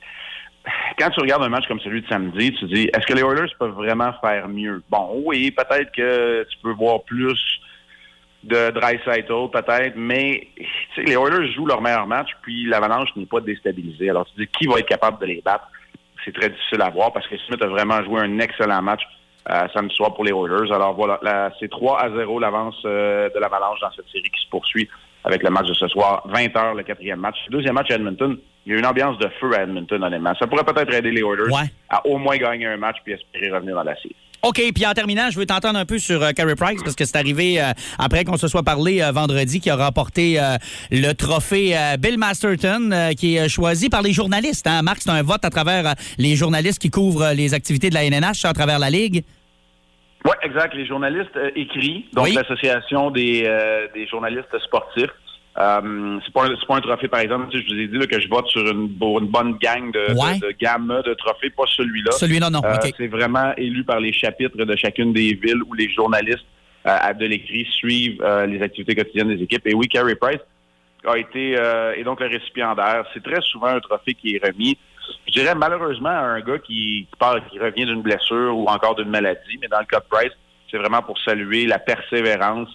[0.98, 3.52] quand tu regardes un match comme celui de samedi, tu dis, est-ce que les Oilers
[3.58, 4.82] peuvent vraiment faire mieux?
[4.90, 7.38] Bon, oui, peut-être que tu peux voir plus
[8.44, 10.48] de Dreisaitl, peut-être, mais
[10.96, 14.10] les Oilers jouent leur meilleur match, puis l'Avalanche n'est pas déstabilisée.
[14.10, 15.66] Alors, tu dis, qui va être capable de les battre?
[16.24, 19.02] C'est très difficile à voir parce que Smith a vraiment joué un excellent match
[19.50, 20.70] euh, samedi soir pour les Oilers.
[20.70, 24.50] Alors voilà, c'est 3 à 0 l'avance euh, de l'Avalanche dans cette série qui se
[24.50, 24.88] poursuit
[25.24, 26.22] avec le match de ce soir.
[26.26, 27.36] 20 h le quatrième match.
[27.48, 30.34] Deuxième match à Edmonton, il y a une ambiance de feu à Edmonton, honnêtement.
[30.38, 31.70] Ça pourrait peut-être aider les Oilers Ouais.
[31.88, 34.14] à au moins gagner un match puis espérer revenir dans la série.
[34.42, 37.04] OK, puis en terminant, je veux t'entendre un peu sur euh, Carey Price parce que
[37.04, 40.56] c'est arrivé euh, après qu'on se soit parlé euh, vendredi qui a remporté euh,
[40.90, 44.66] le trophée Bill Masterton qui est choisi par les journalistes.
[44.66, 44.80] Hein?
[44.82, 48.44] Marc, c'est un vote à travers les journalistes qui couvrent les activités de la NNH
[48.46, 49.24] à travers la Ligue.
[50.24, 50.74] Oui, exact.
[50.74, 52.32] Les journalistes écrits, donc Oui.
[52.34, 53.42] l'association des,
[53.94, 55.10] des journalistes sportifs.
[55.58, 57.48] Euh, c'est pas, un- c'est pas un trophée, par exemple.
[57.50, 59.58] Tu sais, je vous ai dit là, que je vote sur une, bo- une bonne
[59.58, 60.38] gang de, Ouais.
[60.38, 62.12] de, de gamme de trophées, pas celui-là.
[62.12, 62.60] Celui-là, non.
[62.64, 62.74] Euh.
[62.96, 66.46] C'est vraiment élu par les chapitres de chacune des villes où les journalistes
[66.86, 69.66] euh, de l'écrit suivent euh, les activités quotidiennes des équipes.
[69.66, 70.40] Et oui, Carey Price
[71.04, 73.04] a été euh, est donc le récipiendaire.
[73.12, 74.78] C'est très souvent un trophée qui est remis.
[75.26, 78.94] Je dirais malheureusement à un gars qui, qui part, qui revient d'une blessure ou encore
[78.94, 80.32] d'une maladie, mais dans le cas de Price,
[80.70, 82.68] c'est vraiment pour saluer la persévérance.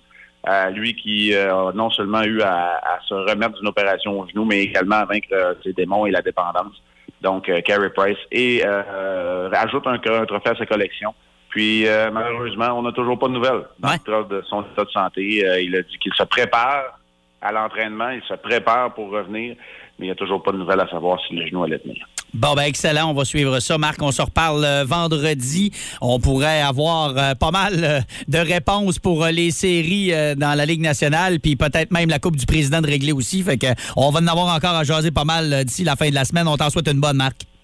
[0.47, 4.27] Euh, lui qui euh, a non seulement eu à, à se remettre d'une opération au
[4.27, 6.81] genou, mais également à vaincre euh, ses démons et la dépendance.
[7.21, 11.13] Donc, euh, Carey Price et euh, ajoute un, un trophée à sa collection.
[11.49, 13.95] Puis, euh, malheureusement, on n'a toujours pas de nouvelles dans Ouais.
[14.08, 15.47] le de son état de santé.
[15.47, 16.99] Euh, il a dit qu'il se prépare
[17.41, 19.55] à l'entraînement, il se prépare pour revenir,
[19.97, 22.05] mais il n'y a toujours pas de nouvelles à savoir si le genou allait tenir.
[22.35, 23.11] Bon, ben excellent.
[23.11, 23.77] On va suivre ça.
[23.77, 25.71] Marc, on se reparle euh, vendredi.
[26.01, 30.81] On pourrait avoir euh, pas mal euh, de réponses pour les séries dans la Ligue
[30.81, 33.41] nationale, puis peut-être même la Coupe du Président de régler aussi.
[33.41, 36.15] Fait que on va en avoir encore à jaser pas mal d'ici la fin de
[36.15, 36.47] la semaine.
[36.47, 37.54] On t'en souhaite une bonne, Marc.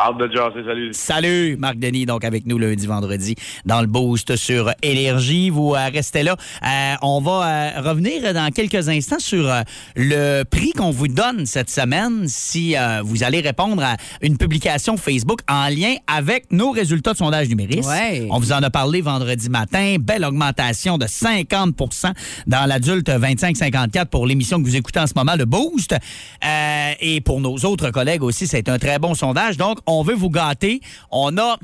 [0.00, 0.90] Hâte de jaser, salut.
[0.92, 3.34] Salut, Marc Denis, donc avec nous lundi, vendredi,
[3.64, 5.50] dans le boost sur Énergie.
[5.50, 6.36] Vous euh, restez là.
[6.64, 9.62] Euh, on va euh, revenir dans quelques instants sur euh,
[9.96, 14.96] le prix qu'on vous donne cette semaine si euh, vous allez répondre à une publication
[14.96, 17.84] Facebook en lien avec nos résultats de sondage numérique.
[17.84, 18.28] Ouais.
[18.30, 19.96] On vous en a parlé vendredi matin.
[19.98, 22.12] Belle augmentation de 50%
[22.46, 25.92] dans l'adulte 25-54 pour l'émission que vous écoutez en ce moment, le Boost.
[25.92, 29.56] Euh, et pour nos autres collègues aussi, c'est un très bon sondage.
[29.56, 30.80] Donc, on veut vous gâter.
[31.10, 31.56] On a,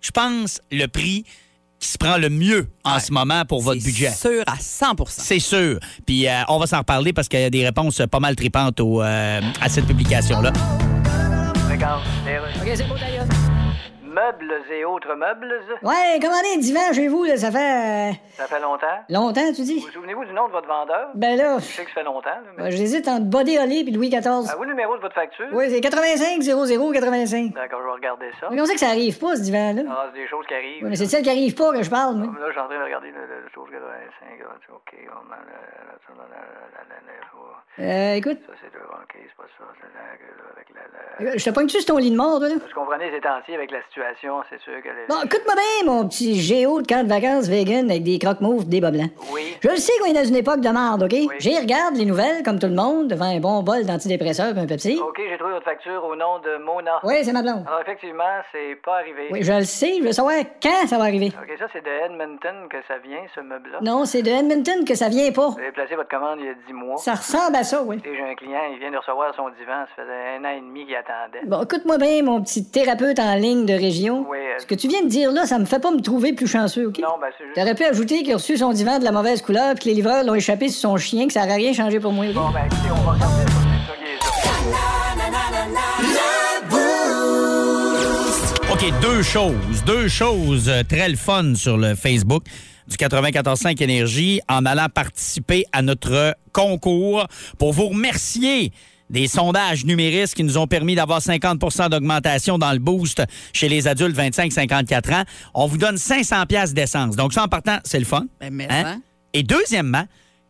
[0.00, 1.24] je pense, le prix
[1.78, 3.00] qui se prend le mieux en Ouais.
[3.00, 4.10] ce moment pour votre C'est budget.
[4.10, 5.78] sûr à 100% C'est sûr.
[6.06, 8.80] Puis euh, on va s'en reparler parce qu'il y a des réponses pas mal tripantes
[8.80, 10.52] au, euh, à cette publication-là.
[12.62, 13.26] OK, c'est beau, d'ailleurs.
[14.16, 18.46] Meubles et autres meubles, Ouais, commandez un divan chez vous, là, ça fait euh, ça
[18.46, 18.86] fait longtemps.
[19.10, 19.78] longtemps, tu dis?
[19.80, 21.10] Vous souvenez-vous du nom de votre vendeur?
[21.14, 22.62] Ben là, Je sais que ça fait longtemps, là, mais...
[22.64, 24.26] euh, j'hésite entre Body Holly et Louis XIV.
[24.48, 25.46] Avez-vous le numéro de votre facture?
[25.52, 27.52] Oui, c'est 85 00 85.
[27.52, 28.46] D'accord, je vais regarder ça.
[28.48, 29.82] Mais comment ça que ça arrive pas, ce divan-là?
[29.90, 30.84] Ah, c'est des choses qui arrivent.
[30.86, 32.32] Mais c'est celle qui arrive pas que je parle, moi.
[32.40, 34.38] Là, je suis en train de regarder le, le, le chose 85.
[34.40, 35.26] là, OK, on
[37.78, 38.66] Euh, écoute, Ça, c'est.
[38.76, 39.64] OK, c'est pas ça.
[39.80, 41.30] C'est la- avec la...
[41.32, 42.54] la- je te pogne-tu sur ton lit de mort, toi, là?
[42.54, 44.88] Vous comprenez, ces temps-ci, avec la situation, c'est sûr que...
[44.88, 48.66] les- Bon, écoute-moi bien, mon petit géo de camp de vacances vegan avec des croque-mauves,
[48.68, 49.10] des bas blancs.
[49.32, 49.56] Oui.
[49.62, 51.14] Je le sais qu'on est dans une époque de merde, OK?
[51.38, 54.66] J'y regarde les nouvelles, comme tout le monde, devant un bon bol d'antidépresseurs et un
[54.66, 54.98] Pepsi.
[55.00, 56.98] OK, j'ai trouvé votre facture au nom de Mona.
[57.02, 57.64] Oui, c'est ma blonde.
[57.66, 59.28] Alors, effectivement, c'est pas arrivé.
[59.30, 61.32] Oui, je le sais, je veux savoir quand ça va arriver.
[61.42, 63.78] OK, ça, c'est de Edmonton que ça vient, ce meuble-là.
[63.82, 65.48] Non, c'est de Edmonton que ça vient pas.
[65.50, 66.96] Vous avez placé votre commande il y a 10 mois.
[66.98, 67.98] Ça ressemble à ça, oui.
[68.04, 69.84] J'ai un client, il vient de recevoir son divan.
[69.94, 71.44] Ça faisait un an et demi qu'il attendait.
[71.46, 74.24] Bon, écoute-moi bien, mon petit thérapeute en ligne de région.
[74.28, 76.32] Oui, euh, Ce que tu viens de dire là, ça me fait pas me trouver
[76.32, 76.98] plus chanceux, OK?
[77.00, 77.56] Non, ben, c'est juste.
[77.56, 79.94] T'aurais pu ajouter qu'il a reçu son divan de la mauvaise couleur puis que les
[79.94, 82.26] livreurs l'ont échappé sur son chien, que ça n'aurait rien changé pour moi.
[82.26, 82.34] OK?
[82.34, 83.56] Bon, ben, écoutez, on va regarder ça.
[88.72, 89.84] OK, deux choses.
[89.86, 92.42] Deux choses euh, très le fun sur le Facebook
[92.88, 97.26] du 94.5 Énergie en allant participer à notre concours
[97.58, 98.72] pour vous remercier
[99.08, 103.22] des sondages numériques qui nous ont permis d'avoir 50% d'augmentation dans le boost
[103.52, 105.24] chez les adultes 25-54 ans.
[105.54, 107.14] On vous donne 500 pièces d'essence.
[107.14, 108.24] Donc ça, en partant, c'est le fun.
[108.40, 108.66] Ben, Hein?
[108.70, 109.00] hein?
[109.32, 110.04] Et deuxièmement,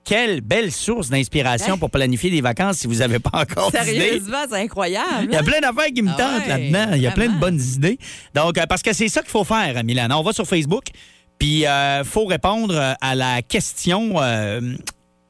[0.05, 3.73] quelle belle source d'inspiration pour planifier des vacances si vous n'avez pas encore.
[3.73, 5.25] Sérieusement, c'est incroyable.
[5.25, 6.95] Il y a plein d'affaires qui me Ah tentent ouais, là-dedans.
[6.95, 7.99] Il y a plein de bonnes idées.
[8.33, 10.07] Donc, euh, parce que c'est ça qu'il faut faire, Milan.
[10.13, 10.85] On va sur Facebook,
[11.39, 14.15] puis il faut répondre euh, à la question.
[14.23, 14.61] euh,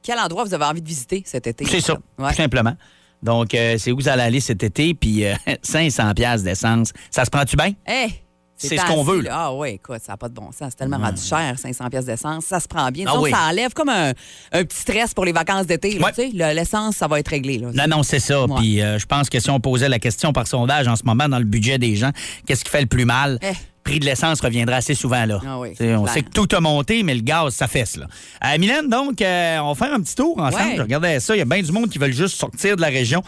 [0.02, 1.64] Quel endroit vous avez envie de visiter cet été?
[1.64, 2.30] c'est ça, Ouais.
[2.30, 2.74] tout simplement.
[3.22, 6.92] Donc, euh, c'est où vous allez aller cet été, puis euh, 500 pièces d'essence.
[7.10, 7.72] Ça se prend-tu bien?
[7.86, 8.12] Hey,
[8.58, 9.30] C'est ce qu'on veut, là.
[9.34, 10.68] Ah oui, écoute, ça n'a pas de bon sens.
[10.70, 12.44] C'est tellement rendu cher, 500 pièces d'essence.
[12.44, 13.04] Ça se prend bien.
[13.08, 13.30] Ah oui.
[13.30, 14.12] ça enlève comme un,
[14.52, 15.98] un petit stress pour les vacances d'été.
[15.98, 16.12] là, Ouais.
[16.12, 16.30] tu sais.
[16.32, 17.58] Le- L'essence, ça va être réglé.
[17.58, 17.68] Là.
[17.74, 18.44] Non, non, c'est ça.
[18.46, 18.54] Ouais.
[18.58, 21.28] Puis euh, je pense que si on posait la question par sondage en ce moment
[21.28, 22.12] dans le budget des gens,
[22.46, 23.38] qu'est-ce qui fait le plus mal?
[23.42, 23.52] Eh.
[23.86, 25.40] Prix de l'essence reviendra assez souvent là.
[25.46, 26.08] Ah oui, on clair.
[26.08, 27.96] sait que tout a monté, mais le gaz, ça fesse.
[27.96, 28.06] Là.
[28.44, 30.64] Euh, Mylène, donc, euh, on va faire un petit tour ensemble.
[30.70, 30.76] Ouais.
[30.76, 31.36] Je regardais ça.
[31.36, 33.22] Il y a bien du monde qui veulent juste sortir de la région.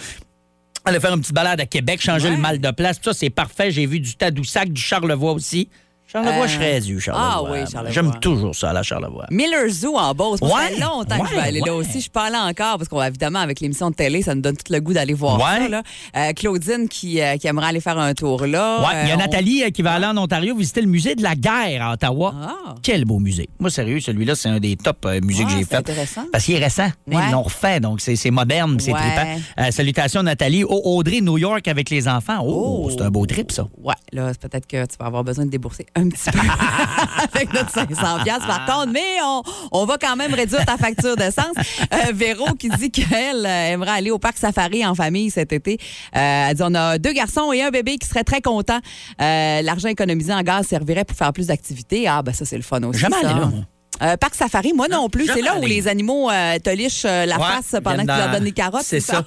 [0.84, 2.34] Aller faire une petite balade à Québec, changer Ouais.
[2.36, 3.00] le mal de place.
[3.00, 3.70] Tout ça, c'est parfait.
[3.70, 5.68] J'ai vu du Tadoussac, du Charlevoix aussi.
[6.10, 7.30] Charlevoix, Euh, je serais dû, Charlevoix.
[7.48, 7.90] ah oui, Charlevoix.
[7.92, 9.26] J'aime toujours ça, la Charlevoix.
[9.30, 10.40] Miller Zoo en Beauce.
[10.40, 12.00] Moi, ça fait Ouais, longtemps que je vais ouais, aller là aussi.
[12.00, 14.80] Je allée encore parce qu'on évidemment avec l'émission de télé, ça nous donne tout le
[14.80, 15.68] goût d'aller voir ça.
[15.68, 15.82] Là.
[16.16, 18.78] Euh, Claudine qui, euh, qui aimerait aller faire un tour là.
[19.04, 21.14] Il y a Euh, on- Nathalie euh, qui va aller en Ontario visiter le musée
[21.14, 22.34] de la guerre à Ottawa.
[22.42, 22.74] Ah.
[22.82, 23.48] Quel beau musée.
[23.58, 25.76] Moi, sérieux, celui-là, c'est un des top euh, musées Ah, que j'ai c'est fait.
[25.76, 26.24] intéressant.
[26.32, 26.88] Parce qu'il est récent.
[27.06, 29.36] Ils l'ont refait, donc c'est c'est moderne, c'est trippant.
[29.60, 30.64] Euh, salutations, Nathalie.
[30.64, 32.38] Oh, Audrey, New York avec les enfants.
[32.42, 32.90] Oh, Oh.
[32.90, 33.66] c'est un beau trip, ça.
[33.82, 36.38] Ouais, là, c'est peut-être que tu vas avoir besoin de débourser un petit peu
[37.34, 39.42] avec notre 500 pièces par contre, mais on,
[39.72, 41.54] on va quand même réduire ta facture d'essence.
[41.92, 45.78] Euh, Véro qui dit qu'elle euh, aimerait aller au parc safari en famille cet été.
[46.16, 48.80] Euh, elle dit on a deux garçons et un bébé qui seraient très contents.
[49.20, 52.06] Euh, L'argent économisé en gaz servirait pour faire plus d'activités.
[52.08, 53.00] Ah, ben ça, c'est le fun aussi.
[53.00, 53.30] Jamais ça.
[53.30, 53.60] allé là, moi.
[54.00, 55.26] Euh, parc safari, moi non plus.
[55.26, 58.00] jamais C'est là où les animaux euh, te lichent euh, la Ouais, face pendant que
[58.02, 58.84] tu leur dans- donnes des carottes.
[58.84, 59.24] C'est ça?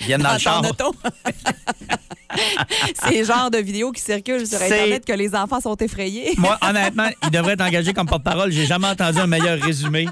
[0.00, 0.62] Ils viennent dans, le ton char.
[3.04, 6.32] C'est le genre de vidéos qui circulent sur Internet que les enfants sont effrayés.
[6.38, 8.52] Moi, honnêtement, il devrait être engagé comme porte-parole.
[8.52, 10.08] J'ai jamais entendu un meilleur résumé.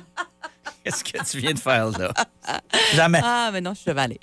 [0.84, 2.11] Qu'est-ce que tu viens de faire, là?
[2.94, 3.20] Jamais.
[3.22, 4.18] Ah, mais non, je suis chevalée.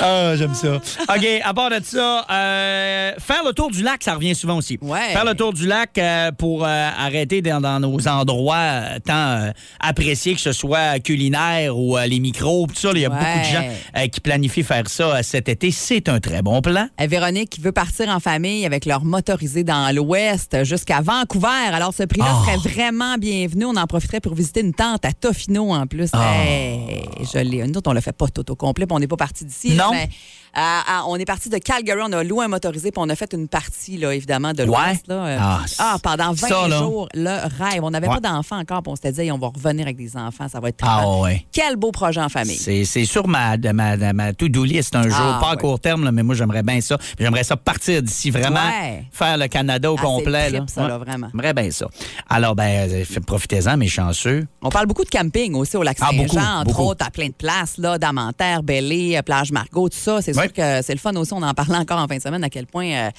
[0.00, 0.74] Ah, j'aime ça.
[0.76, 4.78] OK, à part de ça, euh, faire le tour du lac, ça revient souvent aussi.
[4.82, 5.12] Ouais.
[5.12, 6.68] Faire le tour du lac euh, pour euh,
[6.98, 12.74] arrêter dans, dans nos endroits tant appréciés, que ce soit culinaire ou les micros, tout
[12.76, 12.90] ça.
[12.94, 13.16] Il y a Ouais.
[13.16, 15.70] beaucoup de gens qui planifient faire ça cet été.
[15.70, 16.88] C'est un très bon plan.
[16.98, 21.48] Véronique qui veut partir en famille avec leur motorisé dans l'ouest jusqu'à Vancouver.
[21.72, 22.44] Alors, ce prix-là Oh.
[22.44, 23.66] serait vraiment bienvenu.
[23.66, 26.10] On en profiterait pour visiter une tente à Tofino en plus.
[26.14, 26.18] Oh.
[26.18, 27.02] Hey.
[27.32, 27.66] je l'ai.
[27.66, 29.74] Nous autres, on l'a fait pas tout au complet, on n'est pas parti d'ici.
[29.74, 29.90] Non.
[29.90, 30.08] mais,
[30.56, 33.16] euh, euh, on est parti de Calgary, on a loué un motorisé, puis on a
[33.16, 35.08] fait une partie, là, évidemment, de l'Ouest.
[35.08, 35.14] Ouais.
[35.14, 35.26] là.
[35.26, 36.78] Euh, Ah, ah, pendant 20 ça, là.
[36.78, 37.30] jours, le
[37.62, 37.82] rêve.
[37.82, 38.14] On n'avait Ouais.
[38.14, 40.68] pas d'enfants encore, puis on s'était dit, on va revenir avec des enfants, ça va
[40.68, 41.46] être très Ah ouais.
[41.52, 42.56] Quel beau projet en famille.
[42.56, 46.04] C'est c'est sur ma, ma, ma to-do list un jour, Ah, pas à court terme,
[46.04, 46.98] là, mais moi, j'aimerais bien ça.
[47.18, 49.04] J'aimerais ça partir d'ici, vraiment, Ouais.
[49.12, 50.50] faire le Canada au Ah, complet.
[50.50, 50.58] là.
[50.58, 51.28] trip, ça, là, vraiment.
[51.32, 51.86] J'aimerais bien ça.
[52.28, 54.46] Alors, ben, euh, profitez-en, mes chanceux.
[54.62, 56.82] On parle beaucoup de camping aussi au lac Ah, Saint-Jean, beaucoup, entre beaucoup.
[56.90, 60.20] autres, à plein de places, là, Damanterre, Bellé, Plage Margot, tout ça.
[60.22, 60.32] C'est.
[60.44, 61.32] Sûr que c'est le fun aussi.
[61.32, 63.10] On en parlait encore en fin de semaine à quel point euh,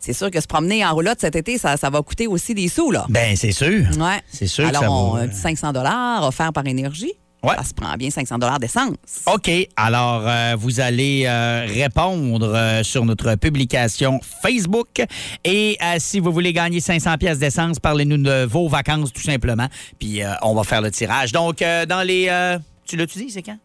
[0.00, 2.68] c'est sûr que se promener en roulotte cet été, ça, ça va coûter aussi des
[2.68, 3.06] sous, là.
[3.08, 3.84] Ben, c'est sûr.
[3.98, 4.20] Ouais.
[4.28, 5.72] C'est sûr que Alors, ça on, va, un petit 500
[6.22, 7.12] offert par énergie.
[7.42, 7.54] Ouais.
[7.56, 8.94] Ça se prend bien 500 d'essence.
[9.26, 9.50] OK.
[9.76, 15.04] Alors, euh, vous allez euh, répondre euh, sur notre publication Facebook.
[15.44, 19.68] Et euh, si vous voulez gagner 500 pièces d'essence, parlez-nous de vos vacances, tout simplement.
[20.00, 21.30] Puis, euh, on va faire le tirage.
[21.30, 22.26] Donc, euh, dans les...
[22.30, 23.58] euh, tu l'as-tu dit, c'est quand?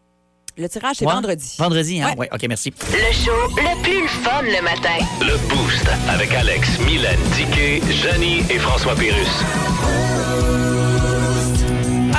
[0.62, 1.14] Le tirage, c'est Ouais?
[1.14, 1.56] vendredi.
[1.58, 2.10] Vendredi, hein?
[2.10, 2.16] Ouais.
[2.20, 2.72] Oui, OK, merci.
[2.92, 5.04] Le show le plus fun le matin.
[5.20, 9.44] Le Boost avec Alex, Mylène, Diquet, Janie et François Pérus.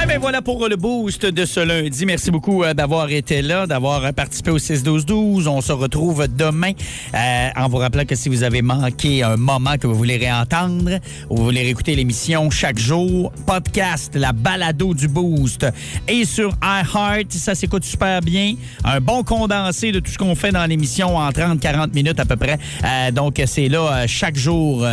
[0.03, 2.05] Ah ben voilà pour le boost de ce lundi.
[2.07, 5.46] Merci beaucoup euh, d'avoir été là, d'avoir euh, participé au 6-12-12.
[5.46, 6.72] On se retrouve demain
[7.14, 10.98] euh, en vous rappelant que si vous avez manqué un moment que vous voulez réentendre
[11.30, 15.66] ou vous voulez réécouter l'émission chaque jour, podcast, la balado du boost
[16.09, 18.57] et sur iHeart, ça s'écoute super bien.
[18.82, 22.34] Un bon condensé de tout ce qu'on fait dans l'émission en 30-40 minutes à peu
[22.34, 22.59] près.
[23.12, 24.84] Donc c'est là chaque jour.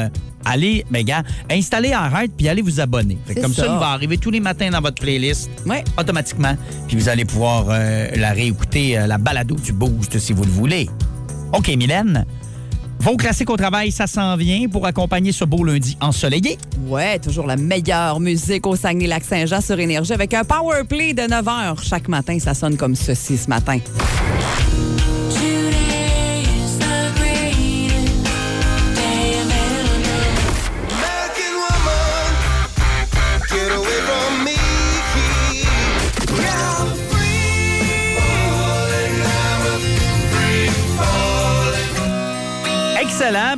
[0.45, 3.17] Allez, ben gars, installez iHeart puis allez vous abonner.
[3.25, 3.71] Fait que C'est comme ça, ça.
[3.73, 5.83] il va arriver tous les matins dans votre playlist Ouais.
[5.97, 6.55] automatiquement.
[6.87, 10.49] Puis vous allez pouvoir euh, la réécouter, euh, la balado du Boost, si vous le
[10.51, 10.89] voulez.
[11.53, 12.25] OK, Mylène.
[13.01, 16.57] Vos classiques au travail, ça s'en vient pour accompagner ce beau lundi ensoleillé.
[16.85, 21.45] Ouais, toujours la meilleure musique au Saguenay-Lac-Saint-Jean sur Énergie avec un power play de 9
[21.45, 22.37] h chaque matin.
[22.39, 23.79] Ça sonne comme ceci ce matin.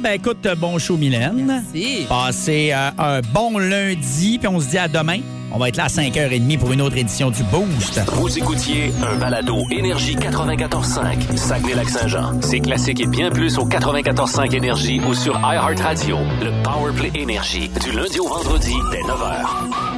[0.02, 1.44] Ben écoute, bon show, Mylène.
[1.46, 2.06] Merci.
[2.10, 5.20] Passez euh, un bon lundi, puis on se dit à demain.
[5.54, 8.02] On va être là à 5h30 pour une autre édition du Boost.
[8.14, 12.42] Vous écoutiez un balado Énergie 94.5, Saguenay-Lac-Saint-Jean.
[12.42, 16.18] C'est classique et bien plus au 94.5 Énergie ou sur iHeartRadio.
[16.42, 19.91] Le Powerplay Énergie, du lundi au vendredi dès 9h.